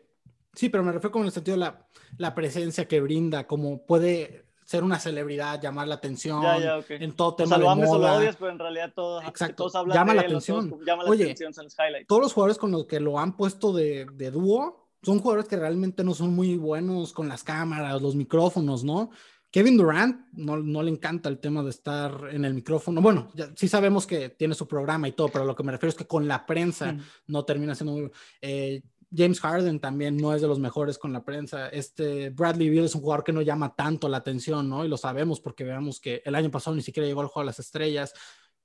[0.54, 1.86] Sí, pero me refiero como en el sentido de la,
[2.16, 6.98] la presencia que brinda, como puede ser una celebridad, llamar la atención ya, ya, okay.
[7.00, 7.90] en todo tema o sea, lo de moda.
[7.90, 9.56] O lo odias, pero en realidad todo, Exacto.
[9.56, 10.70] todos hablan llama de la él, atención.
[10.70, 12.06] Todos, llama la Oye, atención, los highlights.
[12.06, 15.56] todos los jugadores con los que lo han puesto de, de dúo son jugadores que
[15.56, 19.10] realmente no son muy buenos con las cámaras, los micrófonos, ¿no?
[19.50, 23.00] Kevin Durant no, no, le encanta el tema de estar en el micrófono.
[23.00, 25.90] Bueno, ya, sí sabemos que tiene su programa y todo, pero lo que me refiero
[25.90, 27.00] es que con la prensa mm.
[27.28, 28.10] no termina siendo muy...
[28.40, 28.82] Eh,
[29.16, 31.68] James Harden también no es de los mejores con la prensa.
[31.68, 34.84] Este Bradley Beal es un jugador que no llama tanto la atención, ¿no?
[34.84, 37.50] Y lo sabemos porque veamos que el año pasado ni siquiera llegó al juego de
[37.50, 38.12] las estrellas.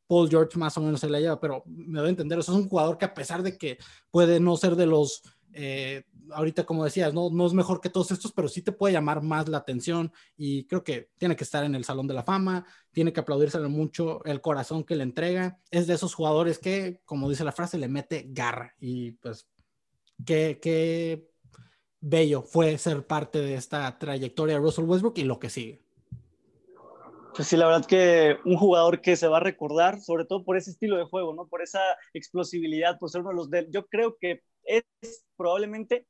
[0.08, 2.58] Paul George más o menos se la lleva, pero me doy a entender, eso es
[2.58, 3.78] un jugador que a pesar de que
[4.10, 5.22] puede no ser de los,
[5.54, 8.94] eh, ahorita como decías, no, no es mejor que todos estos, pero sí te puede
[8.94, 12.24] llamar más la atención y creo que tiene que estar en el Salón de la
[12.24, 17.02] Fama, tiene que aplaudírsele mucho el corazón que le entrega, es de esos jugadores que,
[17.06, 19.48] como dice la frase, le mete garra y pues
[20.26, 21.30] qué, qué
[22.02, 25.82] bello fue ser parte de esta trayectoria de Russell Westbrook y lo que sigue.
[27.36, 30.58] Pues sí, la verdad que un jugador que se va a recordar, sobre todo por
[30.58, 31.48] ese estilo de juego, ¿no?
[31.48, 31.80] Por esa
[32.14, 36.08] explosividad, por ser uno de los de, yo creo que es probablemente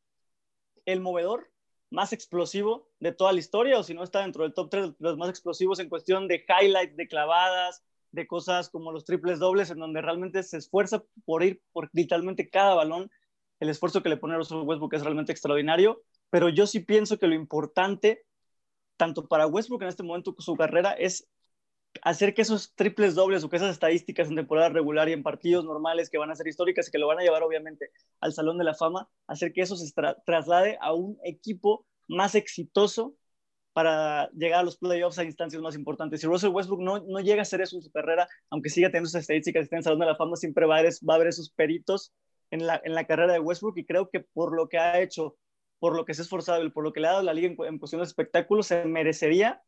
[0.85, 1.51] el movedor
[1.89, 4.95] más explosivo de toda la historia, o si no está dentro del top 3 de
[4.99, 9.71] los más explosivos en cuestión de highlights, de clavadas, de cosas como los triples dobles,
[9.71, 13.09] en donde realmente se esfuerza por ir por literalmente cada balón.
[13.59, 17.17] El esfuerzo que le pone a Russell Westbrook es realmente extraordinario, pero yo sí pienso
[17.17, 18.23] que lo importante
[18.97, 21.27] tanto para Westbrook en este momento su carrera es
[22.01, 25.65] hacer que esos triples dobles o que esas estadísticas en temporada regular y en partidos
[25.65, 28.57] normales que van a ser históricas y que lo van a llevar obviamente al Salón
[28.57, 29.91] de la Fama, hacer que eso se
[30.25, 33.15] traslade a un equipo más exitoso
[33.73, 36.21] para llegar a los playoffs a instancias más importantes.
[36.21, 39.07] Si Russell Westbrook no, no llega a hacer eso en su carrera, aunque siga teniendo
[39.07, 41.13] esas estadísticas y esté en el Salón de la Fama, siempre va a haber, va
[41.13, 42.13] a haber esos peritos
[42.51, 45.37] en la, en la carrera de Westbrook y creo que por lo que ha hecho
[45.79, 47.47] por lo que se ha esforzado y por lo que le ha dado la liga
[47.47, 49.61] en, cuestión de espectáculos, se merecería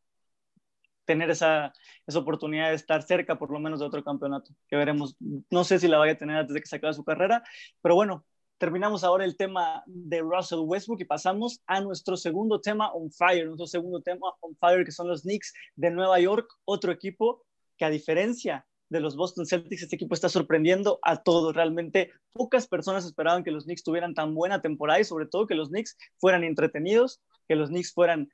[1.04, 1.72] tener esa,
[2.06, 5.16] esa oportunidad de estar cerca por lo menos de otro campeonato, que veremos.
[5.50, 7.42] No sé si la vaya a tener antes de que se acabe su carrera,
[7.80, 8.24] pero bueno,
[8.58, 13.46] terminamos ahora el tema de Russell Westbrook y pasamos a nuestro segundo tema on fire,
[13.46, 17.44] nuestro segundo tema on fire que son los Knicks de Nueva York, otro equipo
[17.76, 21.56] que a diferencia de los Boston Celtics, este equipo está sorprendiendo a todos.
[21.56, 25.54] Realmente pocas personas esperaban que los Knicks tuvieran tan buena temporada y sobre todo que
[25.54, 28.30] los Knicks fueran entretenidos, que los Knicks fueran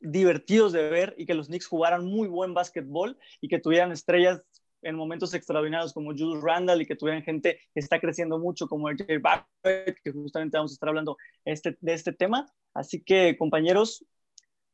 [0.00, 4.42] divertidos de ver y que los Knicks jugaran muy buen básquetbol y que tuvieran estrellas
[4.82, 8.88] en momentos extraordinarios como Julius Randall y que tuvieran gente que está creciendo mucho como
[8.88, 12.46] el Jay Barrett, que justamente vamos a estar hablando este, de este tema.
[12.74, 14.04] Así que, compañeros,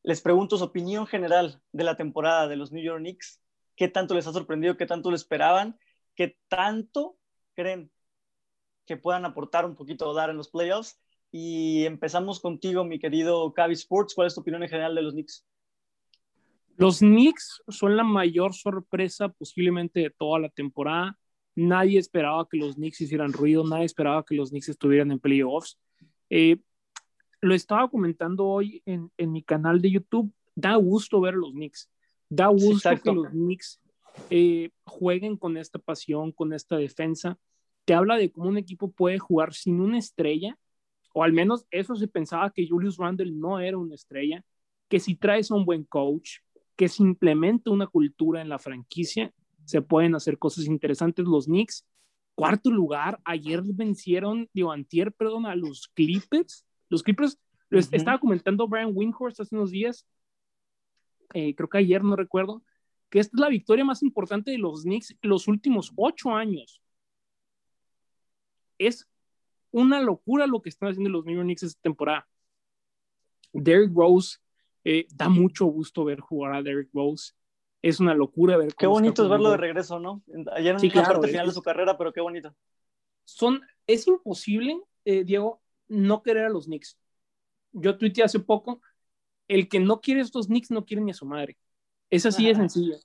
[0.03, 3.39] les pregunto su opinión general de la temporada de los New York Knicks
[3.75, 5.77] qué tanto les ha sorprendido, qué tanto lo esperaban,
[6.15, 7.17] qué tanto
[7.55, 7.91] creen
[8.85, 10.99] que puedan aportar un poquito o dar en los playoffs.
[11.35, 14.13] Y empezamos contigo, mi querido Cavi Sports.
[14.13, 15.43] ¿Cuál es tu opinión en general de los Knicks?
[16.77, 21.17] Los Knicks son la mayor sorpresa posiblemente de toda la temporada.
[21.55, 25.79] Nadie esperaba que los Knicks hicieran ruido, nadie esperaba que los Knicks estuvieran en playoffs.
[26.29, 26.57] Eh,
[27.41, 30.31] lo estaba comentando hoy en, en, mi canal de YouTube.
[30.53, 31.89] Da gusto ver a los Knicks.
[32.29, 33.81] Da gusto que los Knicks
[34.29, 37.39] eh, jueguen con esta pasión, con esta defensa.
[37.85, 40.59] Te habla de cómo un equipo puede jugar sin una estrella,
[41.13, 44.43] o al menos eso se pensaba que Julius Randle no era una estrella,
[44.89, 46.39] que si traes a un buen coach,
[46.75, 49.31] que se implementa una cultura en la franquicia,
[49.63, 51.25] se pueden hacer cosas interesantes.
[51.25, 51.85] Los Knicks,
[52.35, 56.65] cuarto lugar, ayer vencieron, digo, antier, perdón, a los Clippers.
[56.89, 60.05] Los Clippers, estaba comentando Brian Windhorst hace unos días,
[61.33, 62.63] eh, creo que ayer, no recuerdo,
[63.09, 66.81] que esta es la victoria más importante de los Knicks los últimos ocho años.
[68.77, 69.07] Es
[69.73, 72.27] una locura lo que están haciendo los New York Knicks esta temporada.
[73.51, 74.37] Derrick Rose,
[74.83, 77.33] eh, da mucho gusto ver jugar a Derrick Rose.
[77.81, 78.73] Es una locura ver.
[78.75, 80.23] Qué bonito es verlo de regreso, ¿no?
[80.55, 82.55] Ayer en sí, la parte final de su carrera, pero qué bonito.
[83.25, 86.97] Son, es imposible, eh, Diego, no querer a los Knicks.
[87.73, 88.81] Yo tuiteé hace poco
[89.47, 91.57] el que no quiere estos Knicks no quiere ni a su madre.
[92.09, 92.95] Es así de sencillo.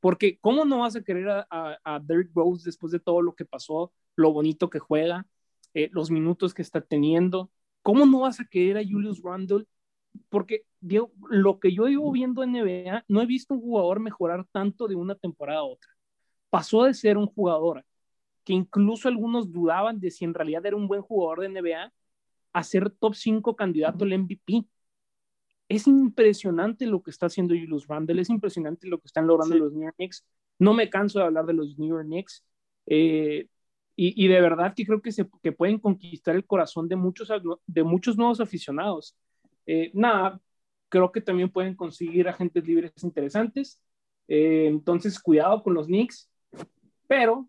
[0.00, 3.44] Porque ¿cómo no vas a querer a, a, Derrick Rose después de todo lo que
[3.44, 5.26] pasó, lo bonito que juega,
[5.74, 7.50] eh, los minutos que está teniendo?
[7.82, 9.66] ¿Cómo no vas a querer a Julius Randle?
[10.28, 14.46] Porque Diego, lo que yo iba viendo en NBA, no he visto un jugador mejorar
[14.52, 15.90] tanto de una temporada a otra.
[16.50, 17.84] Pasó de ser un jugador
[18.44, 21.92] que incluso algunos dudaban de si en realidad era un buen jugador de NBA
[22.52, 24.66] a ser top 5 candidato al MVP
[25.68, 29.72] es impresionante lo que está haciendo Julius Randle, es impresionante lo que están logrando los
[29.72, 30.24] New York Knicks.
[30.58, 32.44] No me canso de hablar de los New York Knicks.
[32.86, 33.48] Eh,
[34.04, 37.28] y, de verdad que creo que, se, que pueden conquistar el corazón de muchos,
[37.66, 39.16] de muchos nuevos aficionados.
[39.66, 40.40] Eh, nada,
[40.88, 43.80] creo que también pueden conseguir agentes libres interesantes.
[44.28, 46.30] Eh, entonces, cuidado con los Knicks,
[47.06, 47.48] pero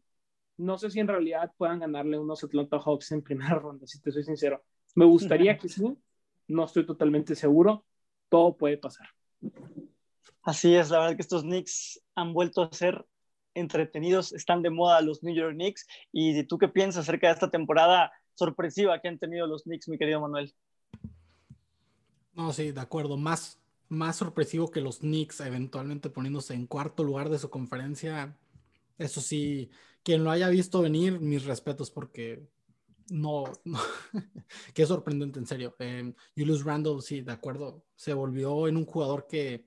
[0.58, 4.12] no sé si en realidad puedan ganarle unos Atlanta Hawks en primera ronda, si te
[4.12, 4.64] soy sincero.
[4.96, 5.98] Me gustaría que sí,
[6.48, 7.86] no estoy totalmente seguro,
[8.30, 9.08] todo puede pasar.
[10.44, 13.06] Así es, la verdad que estos Knicks han vuelto a ser
[13.54, 15.88] entretenidos, están de moda los New York Knicks.
[16.12, 19.98] ¿Y tú qué piensas acerca de esta temporada sorpresiva que han tenido los Knicks, mi
[19.98, 20.54] querido Manuel.
[22.34, 23.18] No, sí, de acuerdo.
[23.18, 28.38] Más, más sorpresivo que los Knicks eventualmente poniéndose en cuarto lugar de su conferencia.
[28.98, 29.70] Eso sí,
[30.04, 32.48] quien lo haya visto venir, mis respetos porque
[33.10, 33.80] no, no.
[34.74, 35.76] qué sorprendente, en serio.
[35.80, 39.66] Eh, Julius Randle, sí, de acuerdo, se volvió en un jugador que,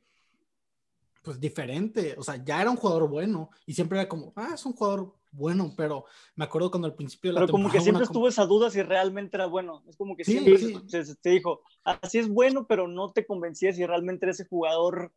[1.26, 4.64] pues diferente, o sea, ya era un jugador bueno y siempre era como, ah, es
[4.64, 6.04] un jugador bueno, pero
[6.36, 8.80] me acuerdo cuando al principio de la pero como que siempre estuvo esa duda si
[8.80, 13.26] realmente era bueno, es como que siempre Se, dijo, así es bueno, pero no te
[13.26, 15.12] convencía si realmente era ese jugador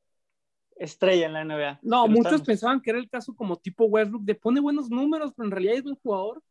[0.77, 1.79] estrella en la NBA.
[1.83, 5.45] No, muchos pensaban que era el caso como tipo Westbrook, de pone buenos números, pero
[5.45, 6.41] en realidad es un jugador.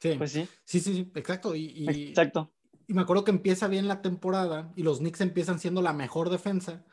[0.00, 0.48] Sí, pues sí.
[0.64, 1.54] Sí, sí, sí, exacto.
[1.54, 2.50] Y, exacto.
[2.86, 6.30] Y me acuerdo que empieza bien la temporada y los Knicks empiezan siendo la mejor
[6.30, 6.86] defensa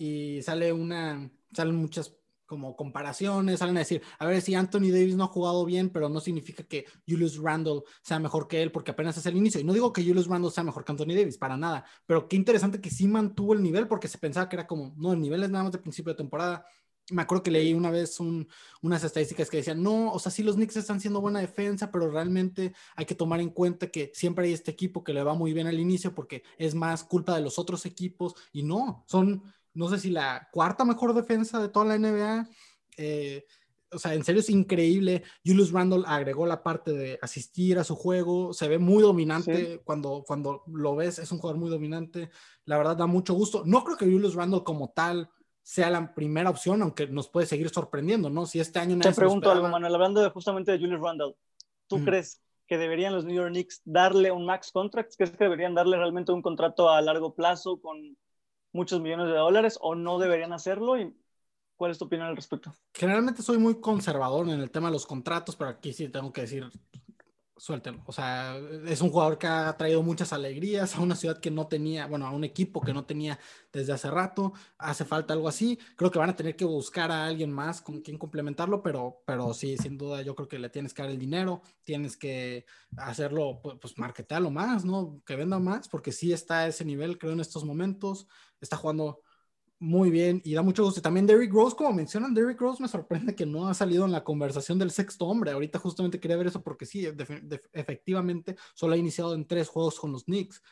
[0.00, 5.14] y sale una, salen muchas como comparaciones, salen a decir, a ver si Anthony Davis
[5.14, 8.92] no ha jugado bien, pero no significa que Julius Randle sea mejor que él porque
[8.92, 9.60] apenas es el inicio.
[9.60, 12.36] Y no digo que Julius Randle sea mejor que Anthony Davis, para nada, pero qué
[12.36, 15.42] interesante que sí mantuvo el nivel porque se pensaba que era como, no, el nivel
[15.42, 16.64] es nada más de principio de temporada.
[17.10, 20.54] Me acuerdo que leí una vez unas estadísticas que decían, no, o sea, sí los
[20.54, 24.54] Knicks están haciendo buena defensa, pero realmente hay que tomar en cuenta que siempre hay
[24.54, 27.58] este equipo que le va muy bien al inicio porque es más culpa de los
[27.58, 29.42] otros equipos y no, son
[29.74, 32.48] no sé si la cuarta mejor defensa de toda la NBA.
[32.96, 33.44] Eh,
[33.92, 35.22] o sea, en serio es increíble.
[35.44, 40.22] Julius Randle agregó la parte de asistir a su juego, se ve muy dominante cuando,
[40.26, 42.30] cuando lo ves, es un jugador muy dominante.
[42.66, 43.62] La verdad da mucho gusto.
[43.66, 45.28] No creo que Julius Randle como tal
[45.62, 48.46] sea la primera opción, aunque nos puede seguir sorprendiendo, ¿no?
[48.46, 48.98] Si este año...
[48.98, 51.34] Te pregunto algo, Manuel, hablando de, justamente de Julius Randle,
[51.86, 55.14] ¿tú crees que deberían los New York Knicks darle un max contract?
[55.16, 58.16] ¿Crees que deberían darle realmente un contrato a largo plazo con
[58.72, 60.98] muchos millones de dólares o no deberían hacerlo?
[60.98, 61.14] ¿Y
[61.76, 62.74] cuál es tu opinión al respecto?
[62.94, 66.42] Generalmente soy muy conservador en el tema de los contratos, pero aquí sí tengo que
[66.42, 66.70] decir,
[67.60, 68.02] suéltenlo.
[68.06, 71.66] O sea, es un jugador que ha traído muchas alegrías a una ciudad que no
[71.66, 73.38] tenía, bueno, a un equipo que no tenía
[73.70, 74.54] desde hace rato.
[74.78, 75.78] Hace falta algo así.
[75.94, 79.52] Creo que van a tener que buscar a alguien más con quien complementarlo, pero, pero
[79.52, 82.64] sí, sin duda, yo creo que le tienes que dar el dinero, tienes que
[82.96, 85.22] hacerlo, pues, pues marketearlo más, ¿no?
[85.26, 88.26] Que venda más, porque sí está a ese nivel, creo, en estos momentos.
[88.58, 89.20] Está jugando
[89.80, 91.00] muy bien y da mucho gusto.
[91.00, 94.22] También Derrick Rose, como mencionan, Derrick Rose me sorprende que no ha salido en la
[94.22, 95.50] conversación del sexto hombre.
[95.50, 97.08] Ahorita justamente quería ver eso porque sí,
[97.72, 100.62] efectivamente, solo ha iniciado en tres juegos con los Knicks.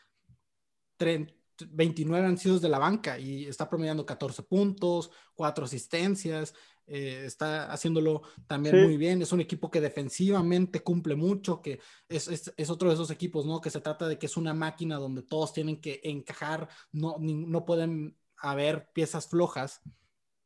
[1.67, 6.53] 29 han sido de la banca y está promediando 14 puntos, 4 asistencias,
[6.85, 9.21] eh, está haciéndolo también muy bien.
[9.21, 13.45] Es un equipo que defensivamente cumple mucho, que es, es, es, otro de esos equipos,
[13.45, 13.59] ¿no?
[13.59, 17.65] Que se trata de que es una máquina donde todos tienen que encajar, no, no
[17.65, 19.81] pueden a ver piezas flojas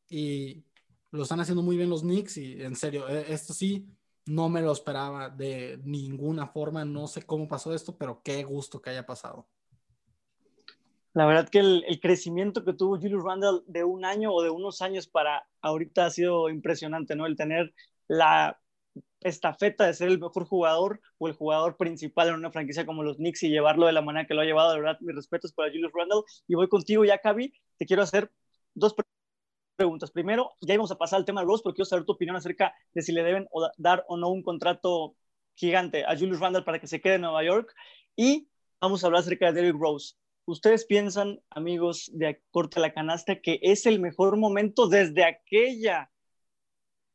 [0.09, 0.65] y
[1.11, 3.87] lo están haciendo muy bien los Knicks y en serio, e, esto sí,
[4.25, 8.81] no me lo esperaba de ninguna forma, no sé cómo pasó esto, pero qué gusto
[8.81, 9.47] que haya pasado.
[11.13, 14.81] La verdad que el, crecimiento que tuvo Julius Randle de un año o de unos
[14.81, 17.27] años para ahorita ha sido impresionante, ¿no?
[17.27, 17.73] El tener
[18.07, 18.59] la
[19.21, 23.17] estafeta de ser el mejor jugador o el jugador principal en una franquicia como los
[23.17, 25.71] Knicks y llevarlo de la manera que lo ha llevado, de verdad, mis respetos para
[25.71, 26.21] Julius Randle.
[26.47, 28.31] Y voy contigo ya, Cavi, te quiero hacer
[28.73, 28.95] dos
[29.75, 30.11] preguntas.
[30.11, 32.73] Primero, ya íbamos a pasar al tema de Rose, porque quiero saber tu opinión acerca
[32.93, 35.15] de si le deben dar o no un contrato
[35.55, 37.73] gigante a Julius Randle para que se quede en Nueva York.
[38.15, 38.47] Y
[38.79, 40.15] vamos a hablar acerca de Derrick Rose.
[40.45, 46.11] ¿Ustedes piensan, amigos de Corte la Canasta, que es el mejor momento desde aquella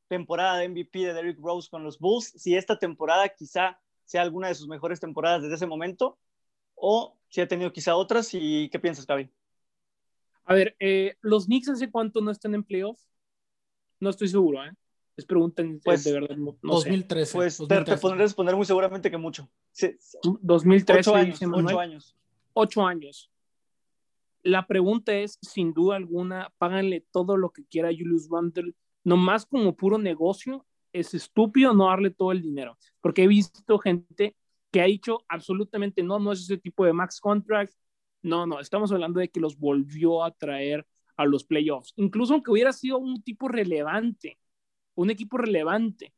[0.08, 4.48] temporada de MVP de Derrick Rose con los Bulls, si esta temporada quizá sea alguna
[4.48, 6.18] de sus mejores temporadas desde ese momento,
[6.74, 9.30] o si ha tenido quizá otras, y qué piensas, Gaby?
[10.44, 13.06] A ver, eh, ¿los Knicks hace cuánto no están en playoffs?
[14.00, 14.72] No estoy seguro, ¿eh?
[15.16, 16.36] Les preguntan pues, de verdad.
[16.36, 17.36] No, 2013.
[17.36, 19.50] Pues te, podré responder muy seguramente que mucho.
[20.40, 21.00] 2013.
[21.00, 22.16] Ocho años, ocho años.
[22.54, 23.30] Ocho años.
[24.42, 29.76] La pregunta es, sin duda alguna, páganle todo lo que quiera Julius Randle nomás como
[29.76, 34.36] puro negocio, es estúpido no darle todo el dinero, porque he visto gente
[34.70, 37.72] que ha dicho absolutamente no, no es ese tipo de max contract,
[38.22, 42.50] no, no, estamos hablando de que los volvió a traer a los playoffs, incluso aunque
[42.50, 44.38] hubiera sido un tipo relevante,
[44.94, 46.12] un equipo relevante.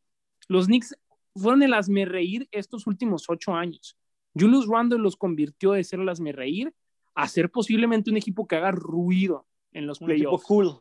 [0.48, 0.96] Los Knicks
[1.34, 3.96] fueron el hazme reír estos últimos ocho años.
[4.34, 6.74] Julius Randle los convirtió de ser el hazme reír
[7.14, 10.44] a ser posiblemente un equipo que haga ruido en los playoffs.
[10.44, 10.80] cool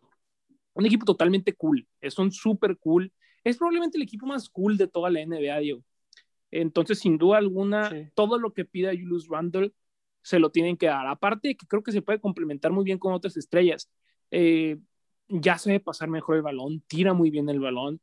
[0.73, 3.11] un equipo totalmente cool, son súper cool.
[3.43, 5.83] Es probablemente el equipo más cool de toda la NBA, Diego.
[6.51, 9.73] Entonces, sin duda alguna, todo lo que pida Julius Randle
[10.21, 11.07] se lo tienen que dar.
[11.07, 13.89] Aparte que creo que se puede complementar muy bien con otras estrellas.
[14.31, 14.77] Eh,
[15.27, 18.01] ya sabe pasar mejor el balón, tira muy bien el balón.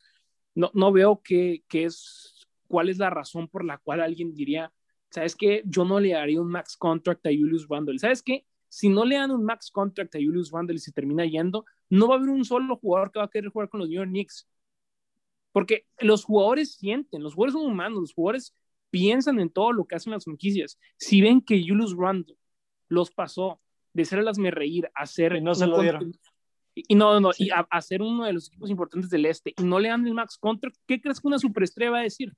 [0.55, 4.73] No, no veo que, que, es cuál es la razón por la cual alguien diría,
[5.11, 5.63] ¿sabes qué?
[5.67, 7.99] Yo no le daría un max contract a Julius Randle.
[7.99, 8.47] ¿Sabes qué?
[8.69, 12.09] Si no le dan un max contract a Julius Randle y se termina yendo, no
[12.09, 14.11] va a haber un solo jugador que va a querer jugar con los New York
[14.11, 14.49] Knicks.
[15.53, 18.55] Porque los jugadores sienten, los jugadores son humanos, los jugadores
[18.91, 20.79] piensan en todo lo que hacen las franquicias.
[20.97, 22.37] Si ven que Julius Randle
[22.89, 23.61] los pasó
[23.93, 25.35] de ser el me reír a ser.
[25.37, 26.13] Y no se lo dieron.
[26.75, 29.81] Y no, no, y a, ser uno de los equipos importantes del este y no
[29.81, 32.35] le dan el max contract, ¿qué crees que una superestrella va a decir?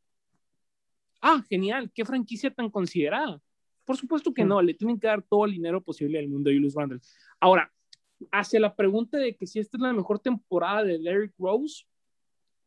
[1.20, 3.42] Ah, genial, qué franquicia tan considerada.
[3.84, 6.56] Por supuesto que no, le tienen que dar todo el dinero posible al mundo de
[6.56, 7.00] Julius Randle.
[7.40, 7.72] Ahora,
[8.32, 11.84] hacia la pregunta de que si esta es la mejor temporada de Derrick Rose,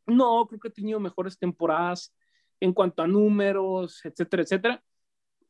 [0.08, 2.14] no, creo que ha tenido mejores temporadas
[2.60, 4.84] en cuanto a números, etcétera, etcétera.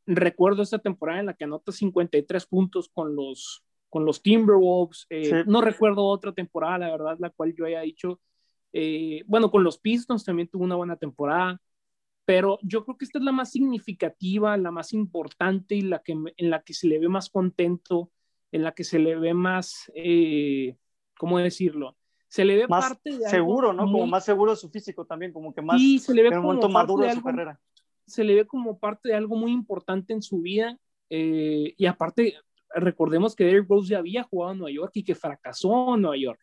[0.06, 5.06] Recuerdo esta temporada en la que anota 53 puntos con los, con los Timberwolves.
[5.10, 8.20] Eh, no recuerdo otra temporada, la verdad, la cual yo haya dicho.
[8.72, 11.60] Eh, bueno, con los Pistons también tuvo una buena temporada,
[12.24, 16.12] pero yo creo que esta es la más significativa, la más importante y la que,
[16.12, 18.10] en la que se le ve más contento,
[18.52, 20.76] en la que se le ve más, eh,
[21.18, 21.96] ¿cómo decirlo?
[22.28, 23.84] Se le ve más parte de seguro, ¿no?
[23.84, 26.42] Como más seguro de su físico también, como que más sí, se le ve como
[26.42, 27.60] momento maduro de, su carrera.
[28.06, 32.36] Se le ve como parte de algo muy importante en su vida y aparte
[32.74, 36.16] recordemos que Derrick Rose ya había jugado en Nueva York y que fracasó en Nueva
[36.16, 36.40] York.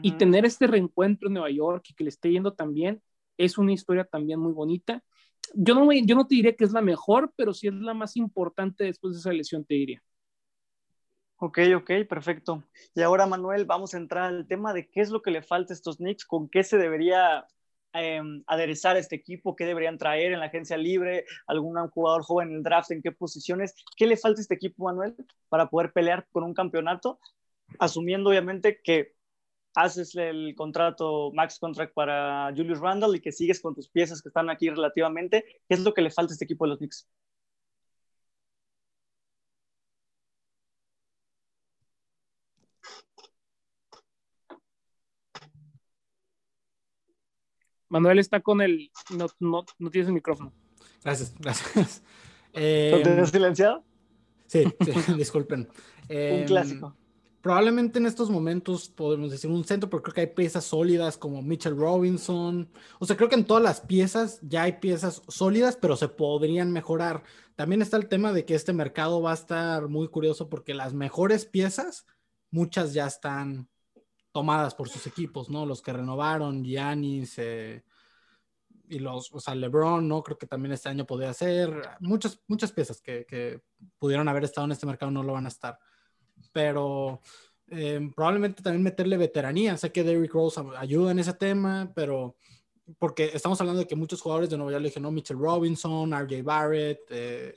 [0.00, 3.02] Y tener este reencuentro en Nueva York y que le esté yendo también
[3.36, 5.04] es una historia también muy bonita.
[5.52, 8.16] Yo no, yo no te diría que es la mejor, pero sí es la más
[8.16, 10.02] importante después de esa lesión, te diría.
[11.44, 12.62] Ok, ok, perfecto.
[12.94, 15.72] Y ahora, Manuel, vamos a entrar al tema de qué es lo que le falta
[15.72, 17.46] a estos Knicks, con qué se debería
[17.96, 22.56] Em, aderezar este equipo, qué deberían traer en la agencia libre, algún jugador joven en
[22.56, 25.14] el draft, en qué posiciones, qué le falta a este equipo, Manuel,
[25.48, 27.20] para poder pelear con un campeonato,
[27.78, 29.14] asumiendo obviamente que
[29.76, 34.28] haces el contrato max contract para Julius Randle y que sigues con tus piezas que
[34.28, 37.08] están aquí relativamente, ¿qué es lo que le falta a este equipo de los Knicks?
[47.94, 48.90] Manuel está con el.
[49.16, 50.52] No, no, no tienes el micrófono.
[51.02, 52.02] Gracias, gracias.
[52.56, 53.82] Eh, ¿Lo silenciado?
[54.46, 54.62] Sí,
[55.18, 55.68] disculpen.
[56.08, 56.96] Un em, clásico.
[57.40, 61.42] Probablemente en estos momentos podemos decir un centro, pero creo que hay piezas sólidas como
[61.42, 62.70] Mitchell Robinson.
[63.00, 66.70] O sea, creo que en todas las piezas ya hay piezas sólidas, pero se podrían
[66.70, 67.24] mejorar.
[67.56, 70.94] También está el tema de que este mercado va a estar muy curioso porque las
[70.94, 72.06] mejores piezas,
[72.52, 73.68] muchas ya están
[74.34, 75.64] tomadas por sus equipos, ¿no?
[75.64, 77.84] Los que renovaron, Giannis eh,
[78.88, 80.24] y los, o sea, LeBron, ¿no?
[80.24, 81.72] Creo que también este año podría ser.
[82.00, 83.62] Muchas, muchas piezas que,
[83.96, 85.78] pudieron haber estado en este mercado no lo van a estar.
[86.52, 87.20] Pero
[87.68, 89.76] eh, probablemente también meterle veteranía.
[89.76, 92.36] Sé que Derrick Rose ayuda en ese tema, pero
[92.98, 96.12] porque estamos hablando de que muchos jugadores de Nueva York le dije, no, Mitchell Robinson,
[96.12, 97.54] RJ Barrett, eh,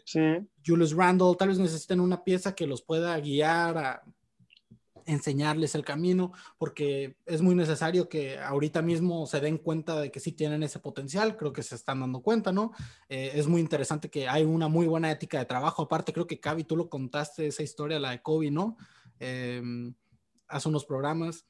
[0.63, 4.04] Julius Randle, tal vez necesiten una pieza que los pueda guiar a
[5.08, 10.20] enseñarles el camino, porque es muy necesario que ahorita mismo se den cuenta de que
[10.20, 12.72] sí tienen ese potencial, creo que se están dando cuenta, ¿no?
[13.10, 16.39] Eh, es muy interesante que hay una muy buena ética de trabajo, aparte creo que
[16.39, 18.78] Cavi, tú lo contaste, esa historia, la de Kobe, ¿no?
[19.20, 19.96] Em,
[20.48, 21.46] hace unos programas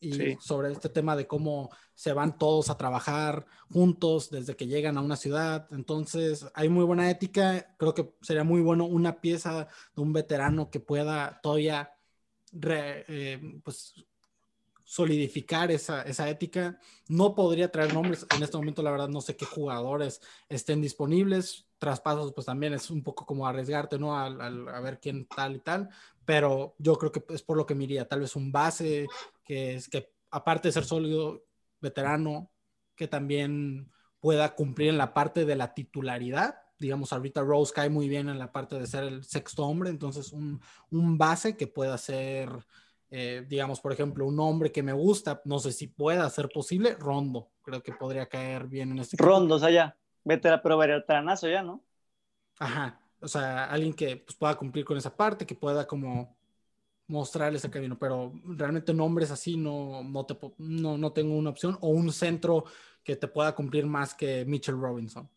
[0.00, 4.96] y sobre este tema de cómo se van todos a trabajar juntos desde que llegan
[4.96, 5.68] a una ciudad.
[5.72, 7.74] Entonces, hay muy buena ética.
[7.76, 11.92] Creo que sería muy bueno una pieza de un veterano que pueda todavía
[12.52, 13.94] eh, pues,
[14.84, 16.78] solidificar esa, ética.
[17.08, 18.26] No podría traer nombres.
[18.34, 21.66] En este momento, la verdad, no sé qué jugadores estén disponibles.
[21.78, 24.16] Traspasos, pues también es un poco como arriesgarte, ¿no?
[24.16, 25.88] A, a, ver quién tal y tal.
[26.24, 28.08] Pero yo creo que es por lo que me iría.
[28.08, 29.06] Tal vez un base
[29.44, 31.44] que es que, aparte de ser sólido,
[31.80, 32.50] veterano,
[32.96, 38.08] que también pueda cumplir en la parte de la titularidad digamos, ahorita Rose cae muy
[38.08, 42.48] bien en la parte de ser el sexto hombre, entonces un, base que pueda ser,
[43.10, 46.96] eh, digamos, por ejemplo, un hombre que me gusta, no sé si pueda ser posible,
[46.98, 49.16] Rondo, creo que podría caer bien en este.
[49.18, 51.84] Rondo, o sea, ya, vete pero veteranazo ya, ¿no?
[52.58, 56.34] Ajá, o sea, alguien que pues, pueda cumplir con esa parte, que pueda como
[57.08, 61.76] mostrarle ese camino, pero realmente nombres así no, no, te, no, no tengo una opción,
[61.82, 62.64] o un centro
[63.04, 65.28] que te pueda cumplir más que Mitchell Robinson.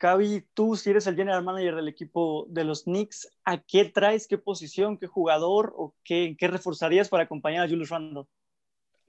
[0.00, 4.26] Cavi, tú si eres el general manager del equipo de los Knicks, ¿a qué traes,
[4.26, 8.24] qué posición, qué jugador o qué, qué reforzarías para acompañar a Julius Randle?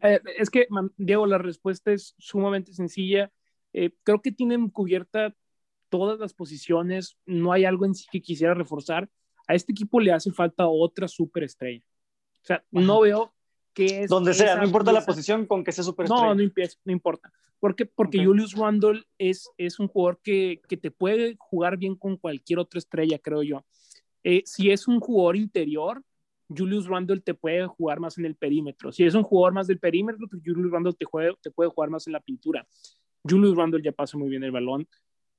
[0.02, 0.68] Eh, es que,
[0.98, 3.32] Diego, la respuesta es sumamente sencilla.
[3.72, 5.34] Eh, creo que tienen cubierta
[5.88, 9.10] todas las posiciones, no hay algo en sí que quisiera reforzar.
[9.48, 11.86] A este equipo le hace falta otra superestrella.
[12.44, 13.34] O sea, no veo,
[13.74, 14.10] qué es.
[14.10, 17.32] Donde sea, no importa la posición con que sea super No, no, no importa.
[17.60, 22.18] Porque, porque Julius Randle es, es un jugador que, que, te puede jugar bien con
[22.18, 23.64] cualquier otra estrella, creo yo.
[24.24, 26.04] Eh, si es un jugador interior,
[26.50, 28.92] Julius Randle te puede jugar más en el perímetro.
[28.92, 31.06] Si es un jugador más del perímetro, pues Julius Randle te,
[31.42, 32.68] te puede jugar más en la pintura.
[33.24, 34.88] Julius Randle ya pasa muy bien el balón.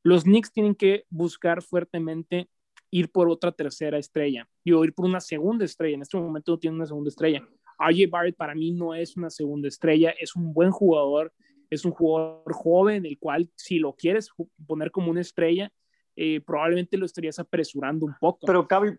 [0.04, 2.48] Los Knicks tienen que buscar fuertemente
[2.90, 5.96] ir por otra tercera estrella y o ir por una segunda estrella.
[5.96, 7.46] En este momento no tiene una segunda estrella.
[7.90, 11.32] RJ Barrett para mí no es una segunda estrella, es un buen jugador,
[11.70, 14.30] es un jugador joven, el cual si lo quieres
[14.66, 15.72] poner como una estrella,
[16.16, 18.46] eh, probablemente lo estarías apresurando un poco.
[18.46, 18.96] Pero Cavi,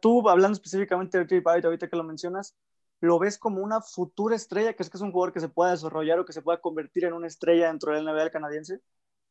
[0.00, 2.56] tú hablando específicamente de RJ Barrett, ahorita que lo mencionas,
[3.00, 4.74] ¿lo ves como una futura estrella?
[4.74, 7.14] ¿Crees que es un jugador que se pueda desarrollar o que se pueda convertir en
[7.14, 8.80] una estrella dentro del NBA canadiense?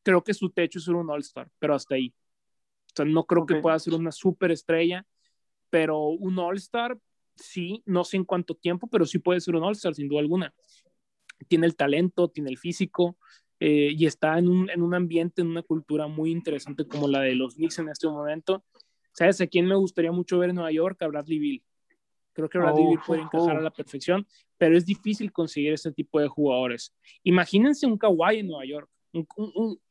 [0.04, 2.14] Creo que su techo es ser un All-Star, pero hasta ahí.
[2.88, 5.06] O sea, no creo que pueda ser una super estrella,
[5.70, 6.98] pero un All-Star,
[7.42, 10.54] sí, no sé en cuánto tiempo, pero sí puede ser un All-Star, sin duda alguna.
[11.48, 13.18] Tiene el talento, tiene el físico
[13.60, 17.22] eh, y está en un, en un ambiente, en una cultura muy interesante como la
[17.22, 18.64] de los Knicks en este momento.
[19.14, 21.02] ¿Sabes a quién me gustaría mucho ver en Nueva York?
[21.02, 21.64] A Bradley Bill.
[22.34, 24.26] Creo que Bradley Bill puede encajar a la perfección,
[24.58, 26.94] pero es difícil conseguir este tipo de jugadores.
[27.24, 28.90] Imagínense un Kawhi en Nueva York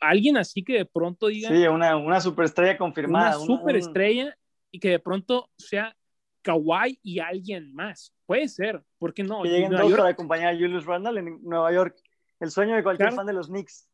[0.01, 1.49] alguien así que de pronto diga.
[1.49, 3.39] Sí, una, una superestrella confirmada.
[3.39, 4.37] Una superestrella
[4.71, 5.97] y que de pronto sea
[6.43, 8.15] Kawhi y alguien más.
[8.27, 9.43] Puede ser, ¿por qué no?
[9.43, 11.97] Que lleguen dos para acompañar a Julius Randle en Nueva York.
[12.39, 13.89] El sueño de cualquier fan de los Knicks.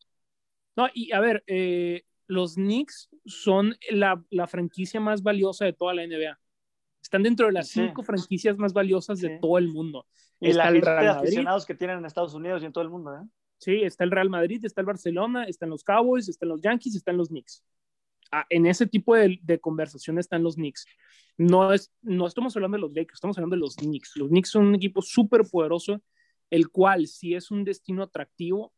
[0.76, 5.94] No, y a ver, eh, los Knicks son la, la, franquicia más valiosa de toda
[5.94, 6.38] la NBA.
[7.02, 10.06] Están dentro de las cinco franquicias más valiosas de todo el mundo.
[10.40, 13.14] Y la gente de aficionados que tienen en Estados Unidos y en todo el mundo,
[13.14, 13.26] ¿eh?
[13.58, 17.16] Sí, está el Real Madrid, está el Barcelona, están los Cowboys, están los Yankees, están
[17.16, 17.64] los Knicks.
[18.50, 20.86] En ese tipo de, de, conversación están los Knicks.
[21.36, 24.16] No, es, no estamos hablando de los Lakers, estamos hablando de los Knicks.
[24.16, 26.00] Los Knicks son un equipo súper poderoso,
[26.50, 28.72] el cual, si es un destino atractivo,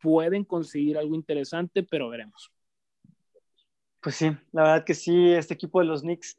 [0.00, 2.52] pueden conseguir algo interesante, pero veremos.
[4.00, 6.38] Pues sí, la verdad que sí, este equipo de los Knicks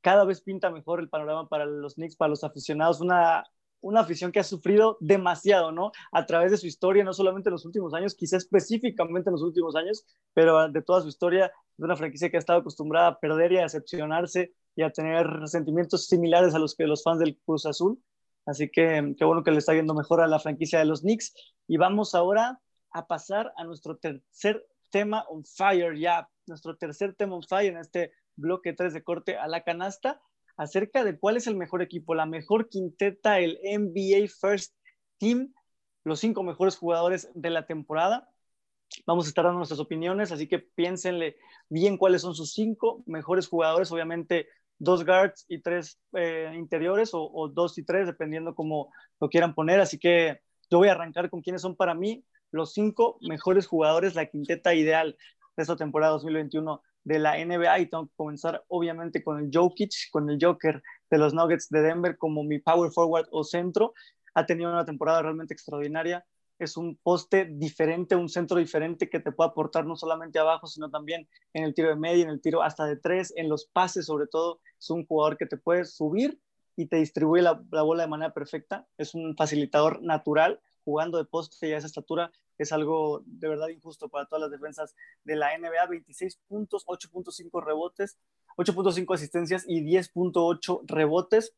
[0.00, 3.00] cada vez pinta mejor el panorama para los Knicks, para los aficionados.
[3.00, 3.44] Una
[3.84, 5.92] una afición que ha sufrido demasiado, ¿no?
[6.10, 9.42] A través de su historia, no solamente en los últimos años, quizá específicamente en los
[9.42, 13.20] últimos años, pero de toda su historia, de una franquicia que ha estado acostumbrada a
[13.20, 17.38] perder y a decepcionarse y a tener sentimientos similares a los que los fans del
[17.44, 18.02] Cruz Azul.
[18.46, 21.34] Así que qué bueno que le está viendo mejor a la franquicia de los Knicks.
[21.68, 22.60] Y vamos ahora
[22.90, 27.78] a pasar a nuestro tercer tema on fire, ya, nuestro tercer tema on fire en
[27.78, 30.22] este bloque 3 de corte a la canasta
[30.56, 34.74] acerca de cuál es el mejor equipo, la mejor quinteta, el NBA First
[35.18, 35.52] Team,
[36.04, 38.28] los cinco mejores jugadores de la temporada.
[39.06, 41.36] Vamos a estar dando nuestras opiniones, así que piénsenle
[41.68, 43.90] bien cuáles son sus cinco mejores jugadores.
[43.90, 44.46] Obviamente,
[44.78, 49.80] dos guards y tres eh, interiores, o, dos y tres, dependiendo cómo lo quieran poner.
[49.80, 50.40] Así que
[50.70, 54.74] yo voy a arrancar con quiénes son para mí los cinco mejores jugadores, la quinteta
[54.74, 55.16] ideal
[55.56, 60.10] de esta temporada 2021 de la NBA y tengo que comenzar obviamente con el Jokic,
[60.10, 63.94] con el Joker de los Nuggets de Denver como mi power forward o centro.
[64.34, 66.24] Ha tenido una temporada realmente extraordinaria.
[66.58, 70.90] Es un poste diferente, un centro diferente que te puede aportar no solamente abajo, sino
[70.90, 74.06] también en el tiro de media, en el tiro hasta de tres, en los pases
[74.06, 74.60] sobre todo.
[74.78, 76.40] Es un jugador que te puede subir
[76.76, 78.86] y te distribuye la, la bola de manera perfecta.
[78.96, 83.68] Es un facilitador natural jugando de poste y a esa estatura es algo de verdad
[83.68, 84.94] injusto para todas las defensas
[85.24, 85.86] de la NBA.
[85.86, 88.18] 26 puntos, 8.5 rebotes,
[88.56, 91.54] 8.5 asistencias y 10.8 rebotes,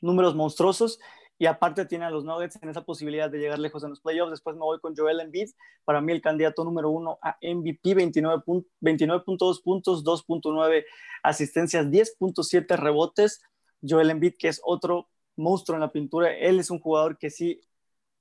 [0.00, 1.00] números monstruosos.
[1.38, 4.30] Y aparte tiene a los Nuggets en esa posibilidad de llegar lejos en los playoffs.
[4.30, 5.48] Después me voy con Joel Embiid,
[5.86, 10.84] para mí el candidato número uno a MVP, 29.2 29 puntos, 2.9
[11.22, 13.40] asistencias, 10.7 rebotes.
[13.80, 17.62] Joel Embiid, que es otro monstruo en la pintura, él es un jugador que sí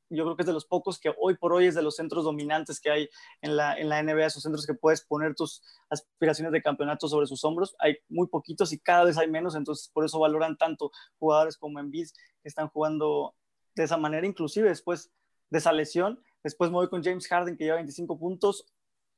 [0.09, 2.23] yo creo que es de los pocos que hoy por hoy es de los centros
[2.23, 3.09] dominantes que hay
[3.41, 7.27] en la, en la NBA, esos centros que puedes poner tus aspiraciones de campeonato sobre
[7.27, 7.75] sus hombros.
[7.79, 11.79] Hay muy poquitos y cada vez hay menos, entonces por eso valoran tanto jugadores como
[11.79, 12.07] Embiid
[12.41, 13.35] que están jugando
[13.75, 15.11] de esa manera, inclusive después
[15.49, 16.21] de esa lesión.
[16.43, 18.65] Después me voy con James Harden que lleva 25 puntos,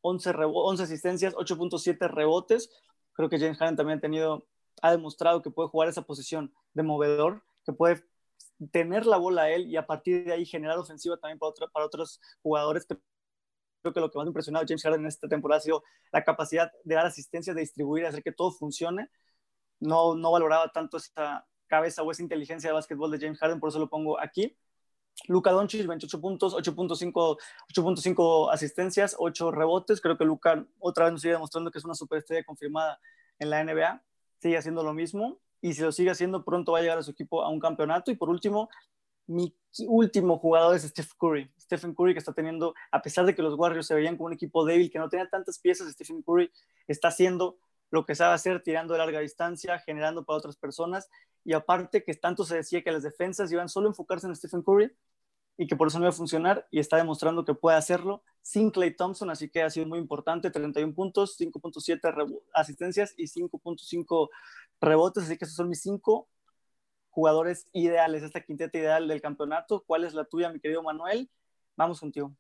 [0.02, 2.70] 11, 11 asistencias, 8.7 rebotes.
[3.14, 4.48] Creo que James Harden también ha tenido,
[4.82, 8.04] ha demostrado que puede jugar esa posición de movedor, que puede
[8.70, 11.86] tener la bola a él y a partir de ahí generar ofensiva también para, para
[11.86, 12.86] otros jugadores.
[12.86, 16.24] Creo que lo que más ha impresionado James Harden en esta temporada ha sido la
[16.24, 19.10] capacidad de dar asistencia, de distribuir, hacer que todo funcione.
[19.80, 23.70] No, no valoraba tanto esa cabeza o esa inteligencia de básquetbol de James Harden, por
[23.70, 24.56] eso lo pongo aquí.
[25.28, 30.02] Luca Doncic, 28 puntos, 8.5 asistencias, 8 rebotes.
[30.02, 33.00] Creo que Luca otra vez nos sigue demostrando que es una superestrella confirmada
[33.40, 34.04] en la NBA.
[34.40, 37.12] Sigue haciendo lo mismo y si lo sigue haciendo, pronto va a llegar a su
[37.12, 38.12] equipo a un campeonato.
[38.12, 38.70] Y por último,
[39.28, 39.56] mi
[39.88, 41.52] último jugador es Stephen Curry.
[41.60, 44.34] Stephen Curry que está teniendo, a pesar de que los Warriors se veían como un
[44.34, 46.52] equipo débil, que no tenía tantas piezas, Stephen Curry
[46.88, 47.58] está haciendo
[47.92, 51.10] lo que sabe hacer, tirando de larga distancia, generando para otras personas.
[51.44, 54.64] Y aparte que tanto se decía que las defensas iban solo a enfocarse en Stephen
[54.64, 54.92] Curry
[55.58, 58.72] y que por eso no iba a funcionar y está demostrando que puede hacerlo sin
[58.72, 64.30] Clay Thompson, así que ha sido muy importante, 31 puntos, 5.7 asistencias y 5.5
[64.80, 66.28] rebotes, así que esos son mis cinco
[67.12, 69.84] jugadores ideales, esta quinteta ideal del campeonato.
[69.86, 71.30] ¿Cuál es la tuya, mi querido Manuel?
[71.76, 72.34] Vamos contigo.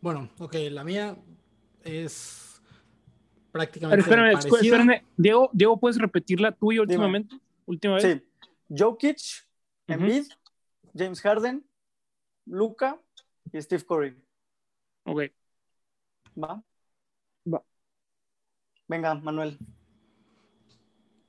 [0.00, 1.16] Bueno, ok, la mía
[1.82, 2.60] es
[3.52, 4.04] prácticamente.
[4.08, 7.36] Pero espérame, espérame, Diego, Diego, ¿puedes repetir la tuya últimamente?
[7.66, 8.02] Última vez.
[8.02, 8.22] Sí,
[8.68, 9.18] Jokic,
[9.86, 10.24] Embiid,
[10.96, 11.64] James Harden,
[12.46, 13.00] Luca
[13.52, 14.16] y Steve Curry.
[15.04, 15.22] Ok.
[16.42, 16.62] ¿Va?
[17.52, 17.62] Va.
[18.88, 19.58] Venga, Manuel.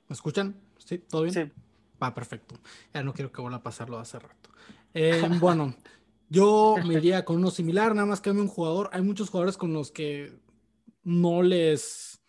[0.07, 0.55] ¿Me escuchan?
[0.77, 0.99] ¿Sí?
[0.99, 1.33] ¿Todo bien?
[1.33, 1.51] Sí.
[2.01, 2.55] Va, perfecto.
[2.93, 4.49] Ya no quiero que vuelva a pasarlo hace rato.
[4.93, 5.75] Eh, bueno,
[6.29, 8.89] yo me iría con uno similar, nada más que un jugador.
[8.93, 10.39] Hay muchos jugadores con los que
[11.03, 12.21] no les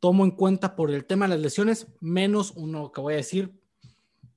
[0.00, 3.63] tomo en cuenta por el tema de las lesiones, menos uno que voy a decir.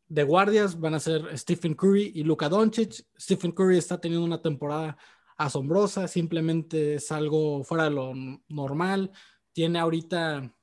[0.08, 3.06] De guardias van a ser Stephen Curry y Luka Doncic.
[3.20, 4.98] Stephen Curry está teniendo una temporada
[5.38, 8.14] asombrosa, simplemente es algo fuera de lo
[8.48, 9.12] normal.
[9.54, 10.54] Tiene ahorita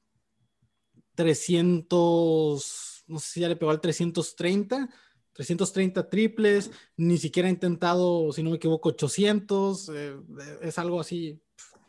[1.14, 4.88] 300, no sé si ya le pegó al 330,
[5.32, 10.16] 330 triples, ni siquiera ha intentado, si no me equivoco, 800, eh,
[10.62, 11.40] es algo así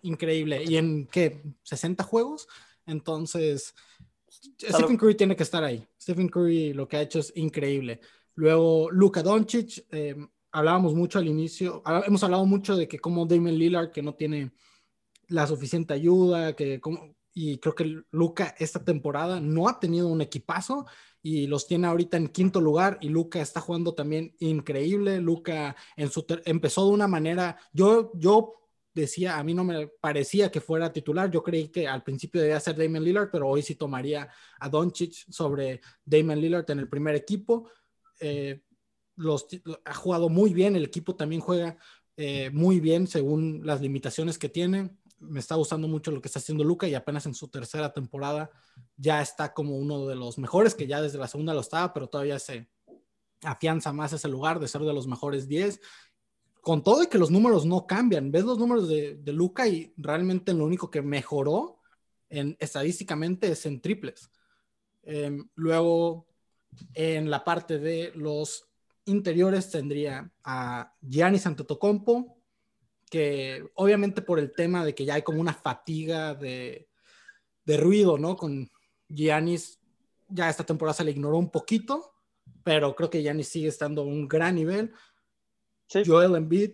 [0.01, 0.63] increíble.
[0.63, 1.43] ¿Y en qué?
[1.63, 2.47] ¿60 juegos?
[2.85, 3.73] Entonces,
[4.57, 5.85] Stephen Curry tiene que estar ahí.
[6.01, 7.99] Stephen Curry lo que ha hecho es increíble.
[8.35, 10.15] Luego, Luka Doncic, eh,
[10.51, 14.51] hablábamos mucho al inicio, hemos hablado mucho de que como Damon Lillard, que no tiene
[15.27, 20.21] la suficiente ayuda, que como, y creo que Luca esta temporada no ha tenido un
[20.21, 20.85] equipazo
[21.21, 25.19] y los tiene ahorita en quinto lugar y Luca está jugando también increíble.
[25.19, 28.64] Luca en su empezó de una manera, yo, yo
[28.95, 32.59] decía, a mí no me parecía que fuera titular, yo creí que al principio debía
[32.59, 34.29] ser Damon Lillard, pero hoy sí tomaría
[34.59, 37.69] a Doncic sobre Damon Lillard en el primer equipo.
[38.19, 38.61] Eh,
[39.17, 39.47] los,
[39.83, 41.77] ha jugado muy bien, el equipo también juega
[42.17, 46.39] eh, muy bien según las limitaciones que tiene me está gustando mucho lo que está
[46.39, 48.51] haciendo Luca y apenas en su tercera temporada
[48.97, 52.07] ya está como uno de los mejores, que ya desde la segunda lo estaba, pero
[52.07, 52.69] todavía se
[53.43, 55.79] afianza más ese lugar de ser de los mejores 10.
[56.65, 60.51] Con todo y que los números no cambian, ves los números de, Luca y realmente
[60.51, 61.79] lo único que mejoró
[62.27, 64.31] en, estadísticamente es en triples.
[65.03, 66.25] Em, luego,
[66.95, 68.67] en la parte de los
[69.05, 72.41] interiores tendría a Giannis Antetokounmpo,
[73.11, 76.89] que obviamente por el tema de que ya hay como una fatiga de,
[77.63, 78.35] de ruido, ¿no?
[78.35, 78.71] Con
[79.07, 79.79] Giannis,
[80.29, 82.15] ya esta temporada se le ignoró un poquito,
[82.63, 84.91] pero creo que Giannis sigue estando a un gran nivel.
[85.89, 86.71] Joel Embiid,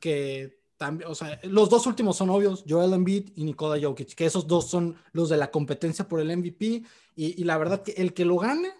[0.00, 4.26] que también, o sea, los dos últimos son obvios, Joel Embiid y Nikola Jokic, que
[4.26, 6.84] esos dos son los de la competencia por el MVP,
[7.16, 8.72] y, la verdad que el que lo gane,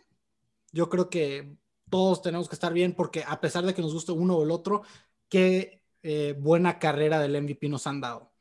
[0.71, 1.57] yo creo que
[1.91, 4.53] todos tenemos que estar bien, porque a pesar de que nos guste uno o el
[4.53, 4.83] otro,
[5.29, 8.33] que eh, buena carrera del MVP nos han dado.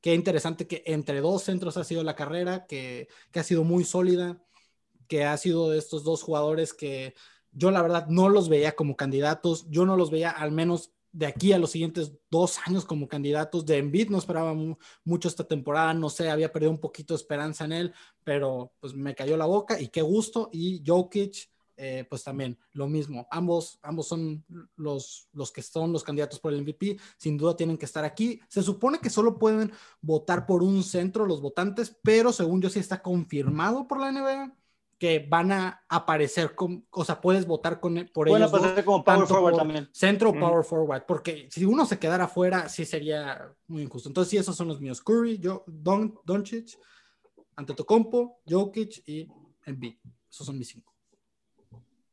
[0.00, 3.84] Qué interesante que entre dos centros ha sido la carrera, que, que ha sido muy
[3.84, 4.42] sólida,
[5.08, 7.14] que ha sido de estos dos jugadores que
[7.52, 11.26] yo la verdad no los veía como candidatos, yo no los veía al menos de
[11.26, 13.66] aquí a los siguientes dos años como candidatos.
[13.66, 14.54] De Embiid no esperaba
[15.04, 17.94] mucho esta temporada, no sé, había perdido un poquito de esperanza en él,
[18.24, 20.50] pero pues me cayó la boca y qué gusto.
[20.52, 23.26] Y Jokic, eh, pues también lo mismo.
[23.30, 24.44] Ambos, ambos son
[24.76, 26.98] los, los que son los candidatos por el MVP.
[27.16, 28.40] Sin duda tienen que estar aquí.
[28.48, 32.80] Se supone que solo pueden votar por un centro los votantes, pero según yo sí
[32.80, 34.57] está confirmado por la NBA
[34.98, 38.52] que van a aparecer, con, o sea, puedes votar con, por ellos.
[38.52, 39.88] aparecer como power forward también.
[39.92, 44.08] Centro power forward, porque si uno se quedara fuera, sí sería muy injusto.
[44.08, 45.00] Entonces, sí, esos son los míos.
[45.00, 46.76] Curry, yo, Don, Doncic,
[47.54, 49.28] Antetokounmpo, Jokic y
[49.64, 49.96] Embiid.
[50.28, 50.92] Esos son mis cinco.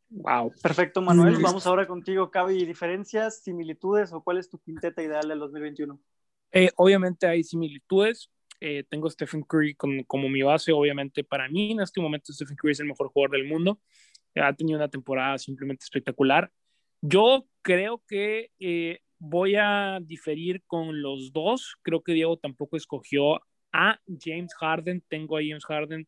[0.09, 0.53] Wow.
[0.61, 1.37] Perfecto, Manuel.
[1.41, 2.65] Vamos ahora contigo, Cavi.
[2.65, 5.99] ¿Diferencias, similitudes o cuál es tu quinteta ideal del 2021?
[6.51, 8.29] Eh, obviamente hay similitudes.
[8.59, 10.71] Eh, tengo Stephen Curry como mi base.
[10.71, 13.79] Obviamente, para mí en este momento Stephen Curry es el mejor jugador del mundo.
[14.35, 16.51] Ha tenido una temporada simplemente espectacular.
[17.01, 21.75] Yo creo que eh, voy a diferir con los dos.
[21.81, 23.41] Creo que Diego tampoco escogió
[23.71, 25.03] a James Harden.
[25.07, 26.07] Tengo a James Harden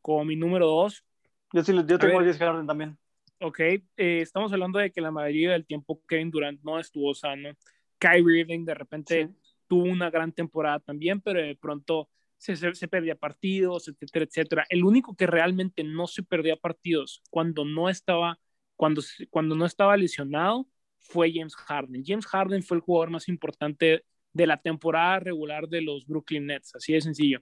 [0.00, 1.04] como mi número dos.
[1.52, 2.98] Yo sí, yo tengo a, a James Harden también.
[3.40, 7.50] Ok, eh, estamos hablando de que la mayoría del tiempo Kevin Durant no estuvo sano.
[7.98, 9.30] Kyrie Irving de repente
[9.68, 12.08] tuvo una gran temporada también, pero de pronto
[12.38, 14.66] se, se, perdía partidos, etcétera, etcétera.
[14.68, 18.38] El único que realmente no se perdía partidos cuando no estaba
[18.76, 22.04] cuando, cuando no estaba lesionado fue James Harden.
[22.04, 26.74] James Harden fue el jugador más importante de la temporada regular de los Brooklyn Nets,
[26.74, 27.40] así de sencillo.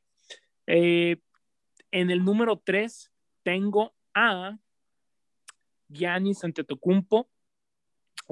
[0.67, 1.17] Eh,
[1.91, 3.11] en el número 3
[3.43, 4.57] tengo a
[5.89, 7.29] Giannis Antetokounmpo.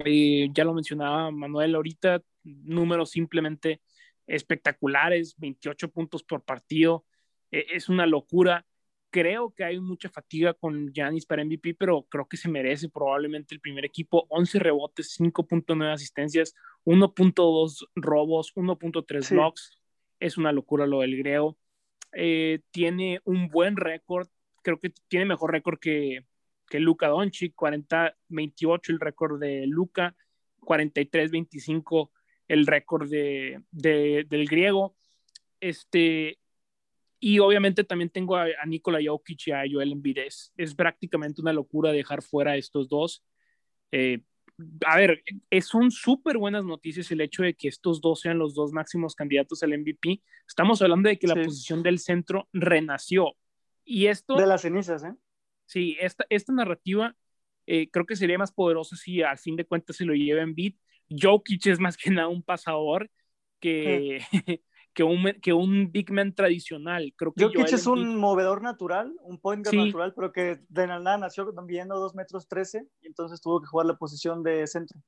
[0.05, 3.81] Eh, ya lo mencionaba Manuel ahorita, números simplemente
[4.27, 7.05] espectaculares, 28 puntos por partido,
[7.51, 8.67] e, es una locura.
[9.11, 13.55] Creo que hay mucha fatiga con Giannis para MVP, pero creo que se merece probablemente
[13.55, 14.27] el primer equipo.
[14.31, 19.79] 11 rebotes, 5.9 asistencias, 1.2 robos, 1.3 blocks.
[20.19, 21.59] Es una locura lo del griego.
[22.15, 24.29] Eh, tiene un buen récord,
[24.63, 26.25] creo que tiene mejor récord que,
[26.69, 30.15] que Luka Doncic, 40-28 el récord de Luka,
[30.61, 32.11] 43-25
[32.49, 34.97] el récord de, del griego.
[35.61, 36.39] Este,
[37.21, 40.19] y obviamente también tengo a, Nikola Jokic y a Joel Embiid.
[40.19, 43.25] Es, prácticamente una locura dejar fuera a estos dos.
[43.91, 44.23] Eh,
[44.87, 45.23] a ver,
[45.63, 49.63] son súper buenas noticias el hecho de que estos dos sean los dos máximos candidatos
[49.63, 50.23] al MVP.
[50.47, 53.37] Estamos hablando de que la posición del centro renació.
[53.85, 54.37] Y esto...
[54.37, 55.15] De las cenizas, ¿eh?
[55.67, 57.17] Sí, esta, esta narrativa
[57.67, 60.75] eh, creo que sería más poderosa si al fin de cuentas se lo lleva Embiid
[61.11, 63.11] Jokic es más que nada un pasador
[63.61, 64.21] que,
[64.93, 67.13] que, un, que un big man tradicional.
[67.17, 71.17] Creo que Jokic es un movedor natural, un point guard natural, pero que de nada
[71.19, 75.01] nació viendo 2 metros 13 y entonces tuvo que jugar la posición de centro.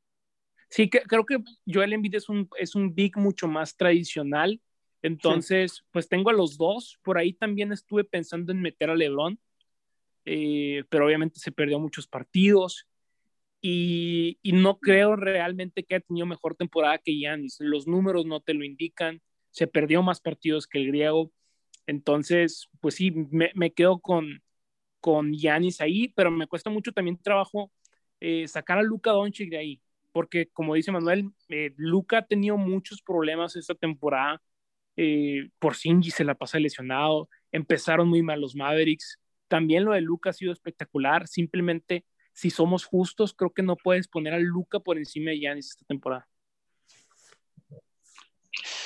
[0.71, 4.61] Sí, que, creo que Joel Embiid es un, es un big mucho más tradicional.
[5.03, 6.99] Entonces, pues tengo a los dos.
[7.03, 9.39] Por ahí también estuve pensando en meter a LeBron,
[10.25, 12.87] eh, pero obviamente se perdió muchos partidos
[13.67, 17.57] y, no creo realmente que haya tenido mejor temporada que Yanis.
[17.61, 19.23] Los números no te lo indican.
[19.53, 21.33] Se perdió más partidos que el griego.
[21.87, 24.43] Entonces, pues sí, me, quedo con,
[25.01, 27.73] con Yanis ahí, pero me cuesta mucho también trabajo
[28.21, 29.81] eh, sacar a Luca Doncic de ahí,
[30.13, 34.43] porque como dice Manuel, eh, Luca ha tenido muchos problemas esta temporada.
[34.97, 39.19] Eh, por Singy se la pasa lesionado, empezaron muy mal los Mavericks.
[39.49, 42.05] También lo de Luca ha sido espectacular, simplemente
[42.35, 45.87] si somos justos, creo que no puedes poner a Luca por encima de Yanis esta
[45.87, 46.29] temporada.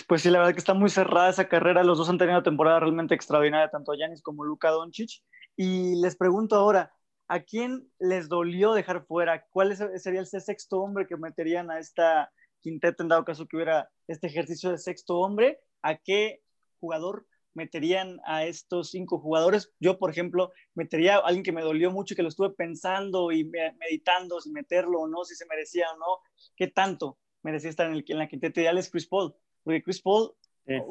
[0.06, 1.82] Pues sí, la verdad que está muy cerrada esa carrera.
[1.82, 5.22] Los dos han tenido temporada realmente extraordinaria, tanto Yanis como Luca Doncic.
[5.56, 6.94] Y les pregunto ahora,
[7.26, 9.44] ¿a quién les dolió dejar fuera?
[9.50, 12.30] ¿Cuál sería el sexto hombre que meterían a esta
[12.60, 15.60] quinteta en dado caso que hubiera este ejercicio de sexto hombre?
[15.82, 16.42] ¿A qué
[16.80, 17.26] jugador
[17.58, 19.70] meterían a estos cinco jugadores.
[19.80, 23.30] Yo, por ejemplo, metería a alguien que me dolió mucho y que lo estuve pensando
[23.32, 26.18] y meditando si meterlo o no, si se merecía o no,
[26.56, 29.34] qué tanto merecía estar en, el, en la quinteta ideal es Chris Paul.
[29.64, 30.32] Porque Chris Paul,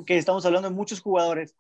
[0.06, 1.56] que estamos hablando de muchos jugadores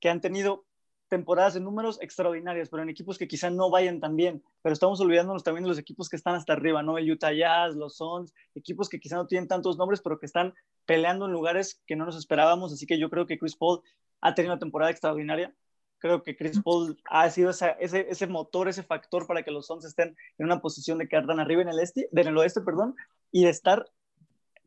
[0.00, 0.64] que han tenido
[1.08, 4.42] temporadas en números extraordinarias, pero en equipos que quizá no vayan tan bien.
[4.62, 6.98] Pero estamos olvidándonos también de los equipos que están hasta arriba, ¿no?
[6.98, 10.54] El Utah Jazz, los Suns, equipos que quizá no tienen tantos nombres, pero que están
[10.84, 12.72] peleando en lugares que no nos esperábamos.
[12.72, 13.82] Así que yo creo que Chris Paul
[14.20, 15.54] ha tenido una temporada extraordinaria.
[15.98, 19.84] Creo que Chris Paul ha sido ese, ese, motor, ese factor para que los Suns
[19.84, 22.94] estén en una posición de quedar tan arriba en el, este, en el oeste perdón,
[23.32, 23.86] y de estar,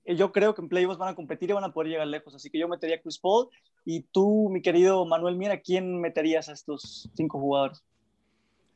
[0.06, 2.34] eh, yo creo que en playoffs van a competir y van a poder llegar lejos.
[2.34, 3.48] Así que yo metería a Chris Paul.
[3.86, 7.84] Y tú, mi querido Manuel Mira, ¿quién meterías a estos cinco jugadores?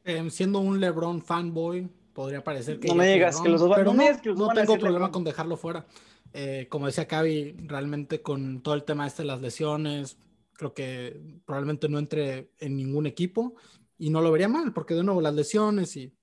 [0.05, 2.87] Em, siendo un LeBron fanboy, podría parecer que.
[2.87, 5.85] No me digas que los dos van, no, no, no tengo problema con dejarlo fuera.
[6.33, 10.17] Eh, como decía Cavi, realmente con todo el tema este de las lesiones,
[10.63, 13.55] creo que probablemente no entre en ningún equipo
[13.97, 16.13] y no lo vería mal porque de nuevo las lesiones y...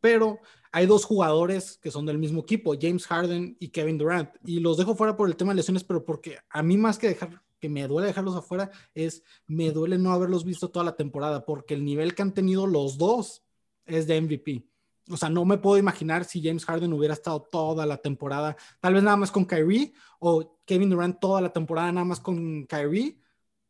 [0.00, 0.38] Pero
[0.70, 4.76] hay dos jugadores que son del mismo equipo, James Harden y Kevin Durant, y los
[4.76, 7.68] dejo fuera por el tema de lesiones, pero porque a mí más que dejar que
[7.68, 11.84] me duele dejarlos afuera es me duele no haberlos visto toda la temporada porque el
[11.84, 13.42] nivel que han tenido los dos
[13.86, 14.68] es de MVP.
[15.08, 18.94] O sea, no me puedo imaginar si James Harden hubiera estado toda la temporada, tal
[18.94, 23.18] vez nada más con Kyrie, o Kevin Durant toda la temporada nada más con Kyrie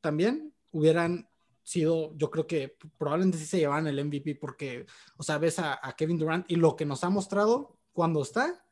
[0.07, 1.29] también hubieran
[1.65, 4.87] sido, yo creo que probablemente sí se llevan el MVP porque,
[5.17, 8.65] o sea, ves a, Kevin Durant y lo que nos ha mostrado cuando está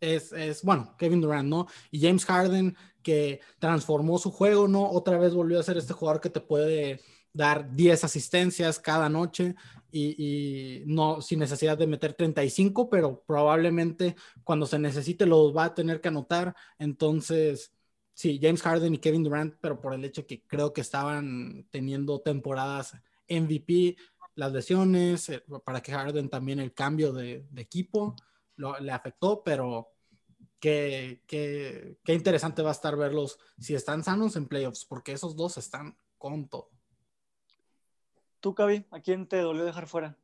[0.00, 1.68] es, es, bueno, Kevin Durant, ¿no?
[1.92, 4.90] Y James Harden que transformó su juego, ¿no?
[4.90, 7.00] Otra vez volvió a ser este jugador que te puede
[7.32, 9.54] dar 10 asistencias cada noche
[9.92, 15.66] y, y, no sin necesidad de meter 35, pero probablemente cuando se necesite los va
[15.66, 16.56] a tener que anotar.
[16.80, 17.75] Entonces,
[18.16, 22.20] sí, James Harden y Kevin Durant, pero por el hecho que creo que estaban teniendo
[22.22, 22.94] temporadas
[23.28, 23.96] MVP,
[24.34, 28.16] las lesiones, eh, para que Harden también el cambio de, equipo
[28.56, 29.92] le afectó, pero
[30.58, 35.36] qué, qué, qué, interesante va a estar verlos si están sanos en playoffs, porque esos
[35.36, 36.70] dos están con todo.
[38.40, 40.16] Tú, Cavi, ¿a quién te dolió dejar fuera?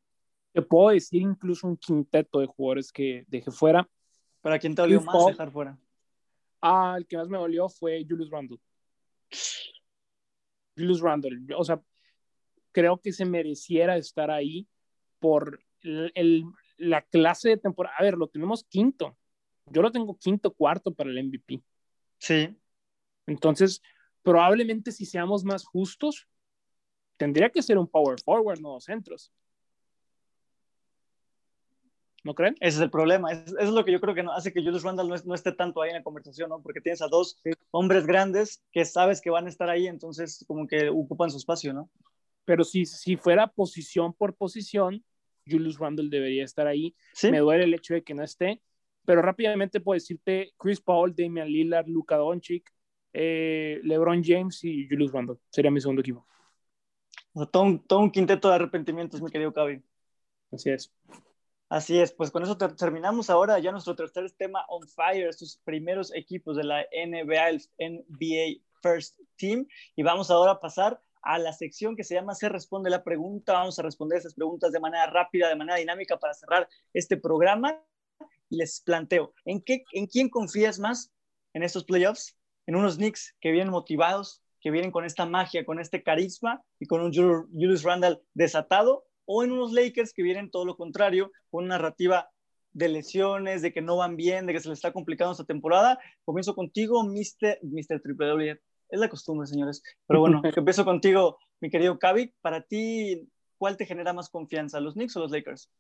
[0.53, 3.86] Te puedo decir incluso un quinteto de jugadores que dejé fuera.
[4.40, 5.78] ¿Para quién te dolió más dejar fuera?
[6.63, 8.59] Ah, el que más me dolió fue Julius Randle.
[10.77, 11.55] Julius Randle.
[11.57, 11.83] O sea,
[12.71, 14.69] creo que se mereciera estar ahí
[15.19, 16.45] por el,
[16.77, 17.97] la clase de temporada.
[17.99, 19.17] A ver, lo tenemos quinto.
[19.67, 21.63] Yo lo tengo quinto, cuarto para el MVP.
[22.19, 22.57] Sí.
[23.27, 23.83] Entonces,
[24.23, 26.29] probablemente si seamos más justos,
[27.17, 29.33] tendría que ser un power forward, no dos centros.
[32.25, 32.55] ¿No creen?
[32.61, 33.33] Ese es el problema.
[33.33, 35.91] Eso es lo que yo creo que hace que Julius Randall no, esté tanto ahí
[35.91, 36.62] en la conversación, ¿no?
[36.62, 37.41] Porque tienes a dos
[37.73, 41.73] hombres grandes que sabes que van a estar ahí, entonces como que ocupan su espacio,
[41.73, 41.91] ¿no?
[42.45, 45.05] Pero si, si fuera posición por posición,
[45.47, 46.95] Julius Randall debería estar ahí.
[47.25, 48.61] Me duele el hecho de que no esté,
[49.05, 52.73] pero rápidamente puedo decirte Chris Paul, Damian Lillard, Luka Doncic,
[53.12, 55.39] eh, LeBron James y Julius Randall.
[55.51, 56.27] Sería mi segundo equipo.
[57.51, 59.83] todo, un, todo, un, quinteto de arrepentimientos, mi querido Cavi.
[60.51, 60.93] Así es.
[61.73, 66.14] Así es, pues con eso terminamos ahora ya nuestro tercer tema on fire, estos primeros
[66.14, 69.66] equipos de la NBA, el NBA First Team,
[69.97, 73.55] y vamos ahora a pasar a la sección que se llama Se responde la pregunta.
[73.55, 77.83] Vamos a responder esas preguntas de manera rápida, de manera dinámica para cerrar este programa.
[78.51, 81.11] Les planteo, ¿en, qué, ¿en quién confías más
[81.55, 82.37] en estos playoffs?
[82.66, 86.85] En unos Knicks que vienen motivados, que vienen con esta magia, con este carisma y
[86.85, 91.64] con un Julius Randall desatado, o en unos Lakers que vienen todo lo contrario, con
[91.64, 92.29] una narrativa
[92.73, 95.99] de lesiones, de que no van bien, de que se les está complicando esta temporada.
[96.25, 97.59] Comienzo contigo, Mr.
[97.62, 98.01] Mr.
[98.01, 98.61] Triple W.
[98.89, 99.83] Es la costumbre, señores.
[100.07, 102.35] Pero bueno, empiezo contigo, mi querido Kavik.
[102.41, 105.70] Para ti, ¿cuál te genera más confianza, los Knicks o los Lakers?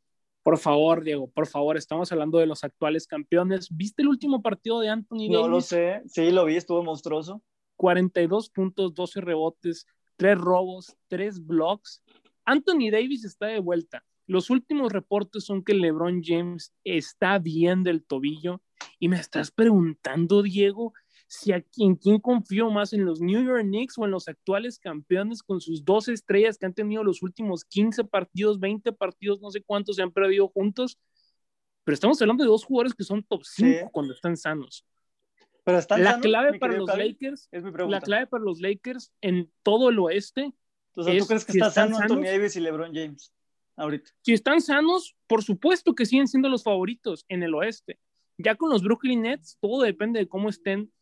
[0.42, 3.68] Por favor, Diego, por favor, estamos hablando de los actuales campeones.
[3.70, 5.30] ¿Viste el último partido de Anthony Davis?
[5.30, 7.42] No lo sé, sí, lo vi, estuvo monstruoso.
[7.76, 9.86] 42 puntos, 12 rebotes,
[10.16, 12.02] 3 robos, 3 blocks
[12.44, 14.04] Anthony Davis está de vuelta.
[14.26, 18.62] Los últimos reportes son que LeBron James está bien del tobillo.
[18.98, 20.92] Y me estás preguntando, Diego,
[21.26, 24.78] si a quién, quién confío más en los New York Knicks o en los actuales
[24.78, 29.50] campeones con sus dos estrellas que han tenido los últimos 15 partidos, 20 partidos, no
[29.50, 30.98] sé cuántos se han perdido juntos.
[31.84, 34.84] Pero estamos hablando de dos jugadores que son top 5 cuando están sanos.
[35.64, 37.48] Pero están la clave para los Lakers,
[37.88, 40.52] la clave para los Lakers en todo el oeste
[40.94, 43.32] entonces, ¿tú crees que está sano Anthony Davis y LeBron James
[43.76, 44.10] ahorita?
[44.20, 47.98] Si están sanos, por supuesto que siguen siendo los favoritos en el oeste.
[48.36, 50.92] Ya con los Brooklyn Nets, todo depende de cómo estén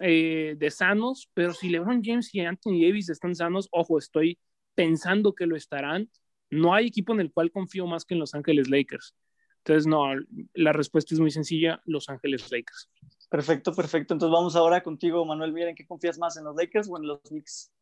[0.00, 4.38] eh, de sanos, pero si LeBron James y Anthony Davis están sanos, ojo, estoy
[4.74, 6.10] pensando que lo estarán.
[6.50, 9.14] No hay equipo en el cual confío más que en Los Ángeles Lakers.
[9.58, 10.06] Entonces, no,
[10.54, 12.90] la respuesta es muy sencilla, Los Ángeles Lakers.
[13.30, 14.14] Perfecto, perfecto.
[14.14, 15.52] Entonces vamos ahora contigo, Manuel.
[15.52, 17.72] Miren, ¿qué confías más en los Lakers o en los Knicks?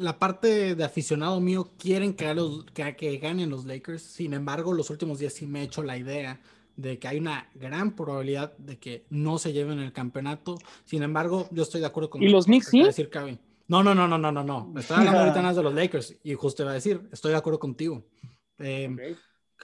[0.00, 4.02] La parte de aficionado mío quieren que, que, ganen los Lakers.
[4.02, 6.40] Sin embargo, los últimos días sí me he hecho la idea
[6.76, 10.56] de que hay una gran probabilidad de que no se lleven el campeonato.
[10.86, 12.22] Sin embargo, yo estoy de acuerdo con...
[12.22, 12.82] ¿Y los Knicks sí?
[12.82, 13.10] Decir,
[13.68, 14.72] No, no, no, no, no, no, no.
[14.80, 17.58] Estoy hablando ahorita más de los Lakers y justo iba a decir, estoy de acuerdo
[17.58, 18.02] contigo.
[18.58, 18.96] Em,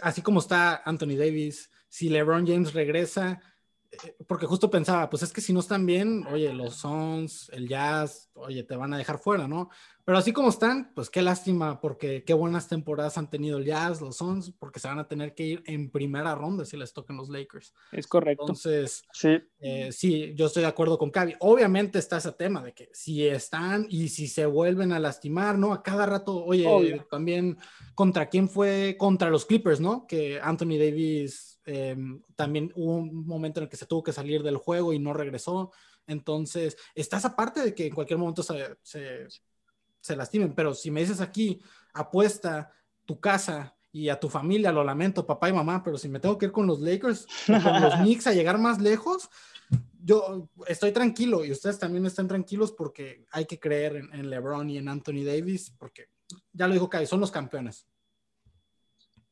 [0.03, 3.41] así como está Anthony Davis, si LeBron James regresa,
[3.91, 7.69] eh, porque justo pensaba, pues es que si no están bien, oye, los Suns, el
[7.69, 9.71] Jazz, oye, te van a dejar fuera, ¿no?
[10.07, 14.01] Pero así como están, pues qué lástima, porque qué buenas temporadas han tenido el Jazz,
[14.01, 17.17] los Suns, porque se van a tener que ir en primera ronda si les tocan
[17.17, 17.75] los Lakers.
[17.91, 18.45] Es correcto.
[18.45, 21.35] Entonces, sí, eh, sí yo estoy de acuerdo con Cavi.
[21.41, 25.73] Obviamente está ese tema de que si están y si se vuelven a lastimar, ¿no?
[25.73, 27.59] A cada rato, oye, también
[27.97, 30.07] contra quién fue, contra los Clippers, ¿no?
[30.07, 34.45] Que Anthony Davis em, también hubo un momento en el que se tuvo que salir
[34.45, 35.73] del juego y no regresó.
[36.07, 39.27] Entonces, estás aparte de que en cualquier momento se, se
[40.07, 41.61] se lastimen, pero si me dices aquí,
[41.93, 42.73] apuesta
[43.05, 46.37] tu casa y a tu familia, lo lamento, papá y mamá, pero si me tengo
[46.37, 49.31] que ir con los Lakers, con los Knicks a llegar más lejos,
[50.05, 54.79] yo estoy tranquilo y ustedes también están tranquilos porque hay que creer en, LeBron y
[54.79, 56.09] en Anthony Davis, porque
[56.53, 57.87] ya lo dijo Kai, son los campeones.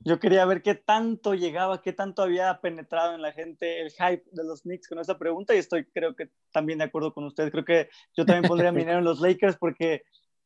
[0.01, 4.25] Yo quería ver qué tanto llegaba, qué tanto había penetrado en la gente el hype
[4.33, 7.51] de los Knicks con esa pregunta y estoy creo que también de acuerdo con ustedes.
[7.51, 10.03] Creo que yo también pondría mi dinero en los Lakers porque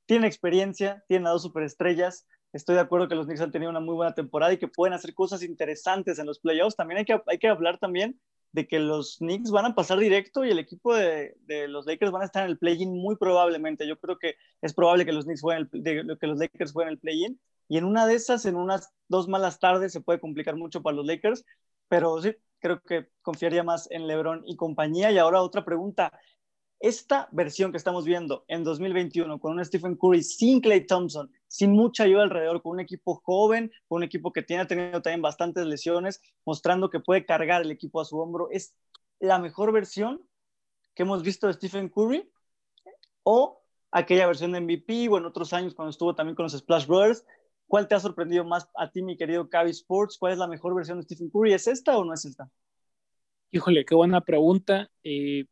[0.08, 2.26] tiene experiencia, tiene a dos superestrellas.
[2.54, 4.94] Estoy de acuerdo que los Knicks han tenido una muy buena temporada y que pueden
[4.94, 6.76] hacer cosas interesantes en los playoffs.
[6.76, 8.18] También hay que, hay que hablar también
[8.52, 11.36] de que los Knicks van a pasar directo y el equipo de,
[11.68, 13.86] los Lakers van a estar en el play-in muy probablemente.
[13.86, 16.98] Yo creo que es probable que los Knicks jueguen el, que los Lakers jueguen el
[16.98, 17.38] play-in
[17.68, 20.96] y en una de esas, en unas dos malas tardes, se puede complicar mucho para
[20.96, 21.44] los Lakers.
[21.88, 25.10] Pero sí, creo que confiaría más en LeBron y compañía.
[25.12, 26.18] Y ahora otra pregunta.
[26.80, 31.72] Esta versión que estamos viendo en 2021 con un Stephen Curry sin Clay Thompson, sin
[31.72, 35.66] mucha ayuda alrededor, con un equipo joven, con un equipo que tiene tenido también bastantes
[35.66, 38.74] lesiones, mostrando que puede cargar el equipo a su hombro, ¿es
[39.18, 40.22] la mejor versión
[40.94, 42.30] que hemos visto de Stephen Curry?
[43.24, 43.60] ¿O
[43.90, 47.24] aquella versión de MVP o en otros años cuando estuvo también con los Splash Brothers?
[47.66, 50.16] ¿Cuál te ha sorprendido más a ti, mi querido Cavi Sports?
[50.18, 51.52] ¿Cuál es la mejor versión de Stephen Curry?
[51.52, 52.50] ¿Es esta o no es esta?
[53.50, 54.90] Híjole, qué buena pregunta.
[55.02, 55.46] Eh,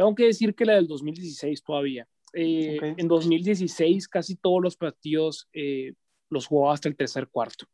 [0.00, 2.08] tengo que decir que la del 2016 todavía.
[2.32, 5.92] Eh, en 2016 casi todos los partidos eh,
[6.30, 7.66] los jugaba hasta el tercer cuarto.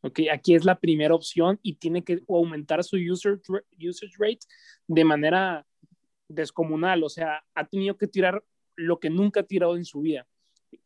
[0.00, 3.42] Okay, aquí es la primera opción y tiene que aumentar su user,
[3.78, 4.38] usage rate
[4.86, 5.66] de manera
[6.28, 7.04] descomunal.
[7.04, 8.42] O sea, ha tenido que tirar
[8.74, 10.26] lo que nunca ha tirado en su vida.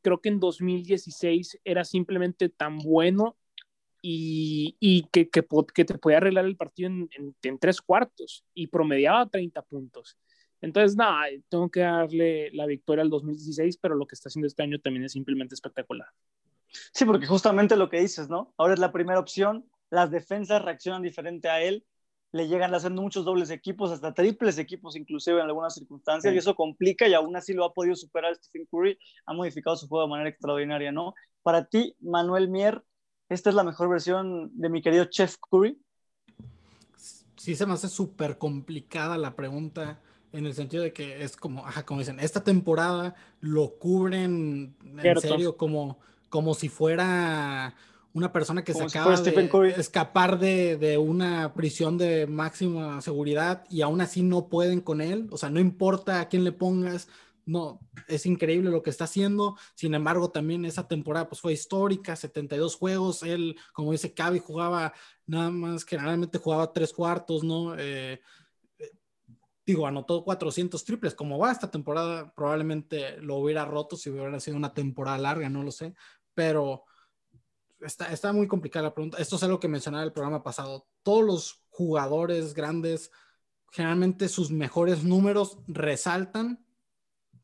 [0.03, 3.37] Creo que en 2016 era simplemente tan bueno
[4.03, 8.45] y, y que, que, que, te podía arreglar el partido en, en, en, tres cuartos
[8.55, 10.19] y promediaba 30 puntos.
[10.65, 14.63] Entonces, nada, tengo que darle la victoria al 2016, pero lo que está haciendo este
[14.63, 16.09] año también es simplemente espectacular.
[16.93, 18.55] Sí, porque justamente lo que dices, ¿no?
[18.57, 21.85] Ahora es la primera opción, las defensas reaccionan diferente a él,
[22.33, 26.35] le llegan haciendo muchos dobles equipos, hasta triples equipos inclusive en algunas circunstancias, sí.
[26.35, 29.87] y eso complica y aún así lo ha podido superar Stephen Curry, ha modificado su
[29.87, 31.15] juego de manera extraordinaria, ¿no?
[31.43, 32.83] Para ti, Manuel Mier,
[33.29, 35.79] ¿esta es la mejor versión de mi querido Chef Curry?
[37.37, 40.01] Sí, se me hace súper complicada la pregunta
[40.35, 45.01] en el sentido de que es como, ajá, como dicen, esta temporada lo cubren en
[45.01, 45.21] Cierto.
[45.21, 47.75] serio como, como si fuera
[48.13, 53.01] una persona que como se acaba si de escapar de, de, una prisión de máxima
[53.01, 56.53] seguridad y aún así no pueden con él, o sea, no importa a quién le
[56.53, 57.09] pongas,
[57.47, 62.17] no, es increíble lo que está haciendo, sin embargo también esa temporada pues fue histórica,
[62.17, 64.95] 72 juegos, él, como dice Cavi, jugaba
[65.27, 67.75] nada más, generalmente jugaba tres cuartos, ¿no?
[67.79, 68.21] Eh,
[69.67, 71.15] digo, anotó 400 triples.
[71.15, 75.63] Como va esta temporada, probablemente lo hubiera roto si hubiera sido una temporada larga, no
[75.63, 75.95] lo sé.
[76.35, 76.85] Pero
[77.81, 79.19] está, está muy complicada la pregunta.
[79.19, 80.87] Esto es algo que mencionaba el programa pasado.
[81.03, 83.11] Todos los jugadores grandes,
[83.71, 86.65] generalmente sus mejores números resaltan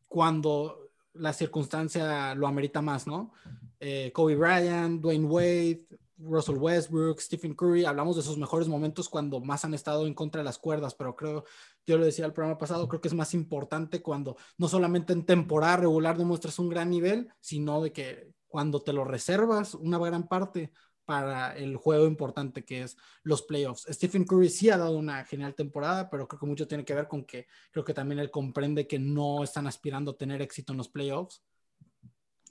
[0.06, 3.32] cuando la circunstancia lo amerita más, ¿no?
[3.78, 5.86] Eh, Kobe Bryant, Dwayne Wade,
[6.22, 10.40] Russell Westbrook, Stephen Curry, hablamos de sus mejores momentos cuando más han estado en contra
[10.40, 11.44] de las cuerdas, pero creo,
[11.86, 15.24] yo lo decía el programa pasado, creo que es más importante cuando no solamente en
[15.24, 20.28] temporada regular demuestras un gran nivel, sino de que cuando te lo reservas una gran
[20.28, 20.72] parte
[21.04, 23.86] para el juego importante que es los playoffs.
[23.90, 27.08] Stephen Curry sí ha dado una genial temporada, pero creo que mucho tiene que ver
[27.08, 30.78] con que creo que también él comprende que no están aspirando a tener éxito en
[30.78, 31.42] los playoffs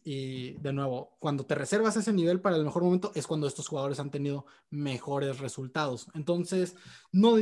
[0.03, 3.67] y de nuevo, cuando te reservas ese nivel para el mejor momento es cuando estos
[3.67, 6.07] jugadores han tenido mejores resultados.
[6.13, 6.75] Entonces,
[7.11, 7.35] no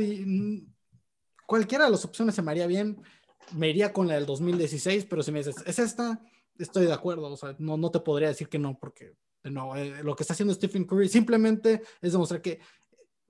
[1.46, 3.02] cualquiera de las opciones se me haría bien.
[3.54, 6.20] Me iría con la del 2016, pero si me dices, ¿es esta?
[6.58, 7.32] Estoy de acuerdo.
[7.32, 10.24] O sea, no, no te podría decir que no, porque de nuevo, eh, lo que
[10.24, 12.60] está haciendo Stephen Curry simplemente es demostrar que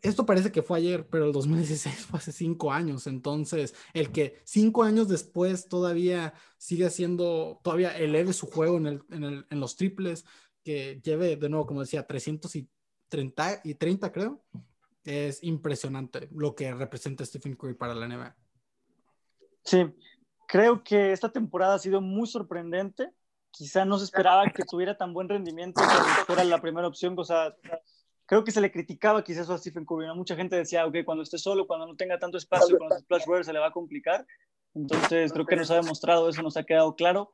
[0.03, 3.07] esto parece que fue ayer, pero el 2016 fue hace cinco años.
[3.07, 9.47] Entonces, el que cinco años después todavía sigue siendo, todavía eleve su juego en, el,
[9.51, 10.25] en, los triples,
[10.65, 14.45] que lleve de nuevo, como decía, 330 y 30, creo,
[15.05, 18.37] es impresionante lo que representa Stephen Curry para la NBA.
[19.65, 19.87] Sí,
[20.47, 23.13] creo que esta temporada ha sido muy sorprendente.
[23.51, 27.25] Quizá no se esperaba que tuviera tan buen rendimiento, que fuera la primera opción, o
[27.25, 27.55] sea,
[28.29, 30.15] creo que se le criticaba quizás a Stephen Curry, ¿no?
[30.15, 33.25] Mucha gente decía, ok, cuando esté solo, cuando no tenga tanto espacio con los Splash
[33.43, 34.27] se le va a complicar.
[34.75, 37.33] Entonces, creo que nos ha demostrado eso, nos ha quedado claro.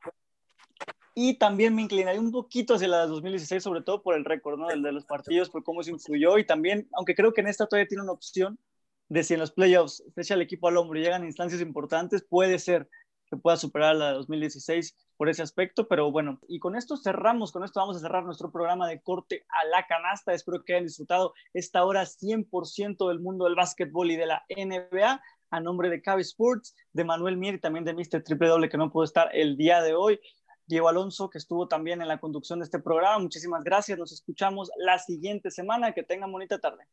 [1.13, 4.57] Y también me inclinaría un poquito hacia la de 2016, sobre todo por el récord,
[4.57, 4.69] ¿no?
[4.69, 6.37] El de los partidos, por cómo se influyó.
[6.37, 8.57] Y también, aunque creo que en esta todavía tiene una opción
[9.09, 12.23] de si en los playoffs se echa el equipo al hombro y llegan instancias importantes,
[12.23, 12.89] puede ser
[13.37, 17.63] pueda superar la de 2016 por ese aspecto, pero bueno, y con esto cerramos, con
[17.63, 20.33] esto vamos a cerrar nuestro programa de corte a la canasta.
[20.33, 25.21] Espero que hayan disfrutado esta hora 100% del mundo del básquetbol y de la NBA.
[25.51, 28.23] A nombre de Cabe Sports, de Manuel Mier y también de Mr.
[28.23, 30.19] Triple Doble, que no pudo estar el día de hoy.
[30.67, 33.19] Diego Alonso, que estuvo también en la conducción de este programa.
[33.19, 33.97] Muchísimas gracias.
[33.97, 35.93] Nos escuchamos la siguiente semana.
[35.93, 36.87] Que tengan bonita tarde.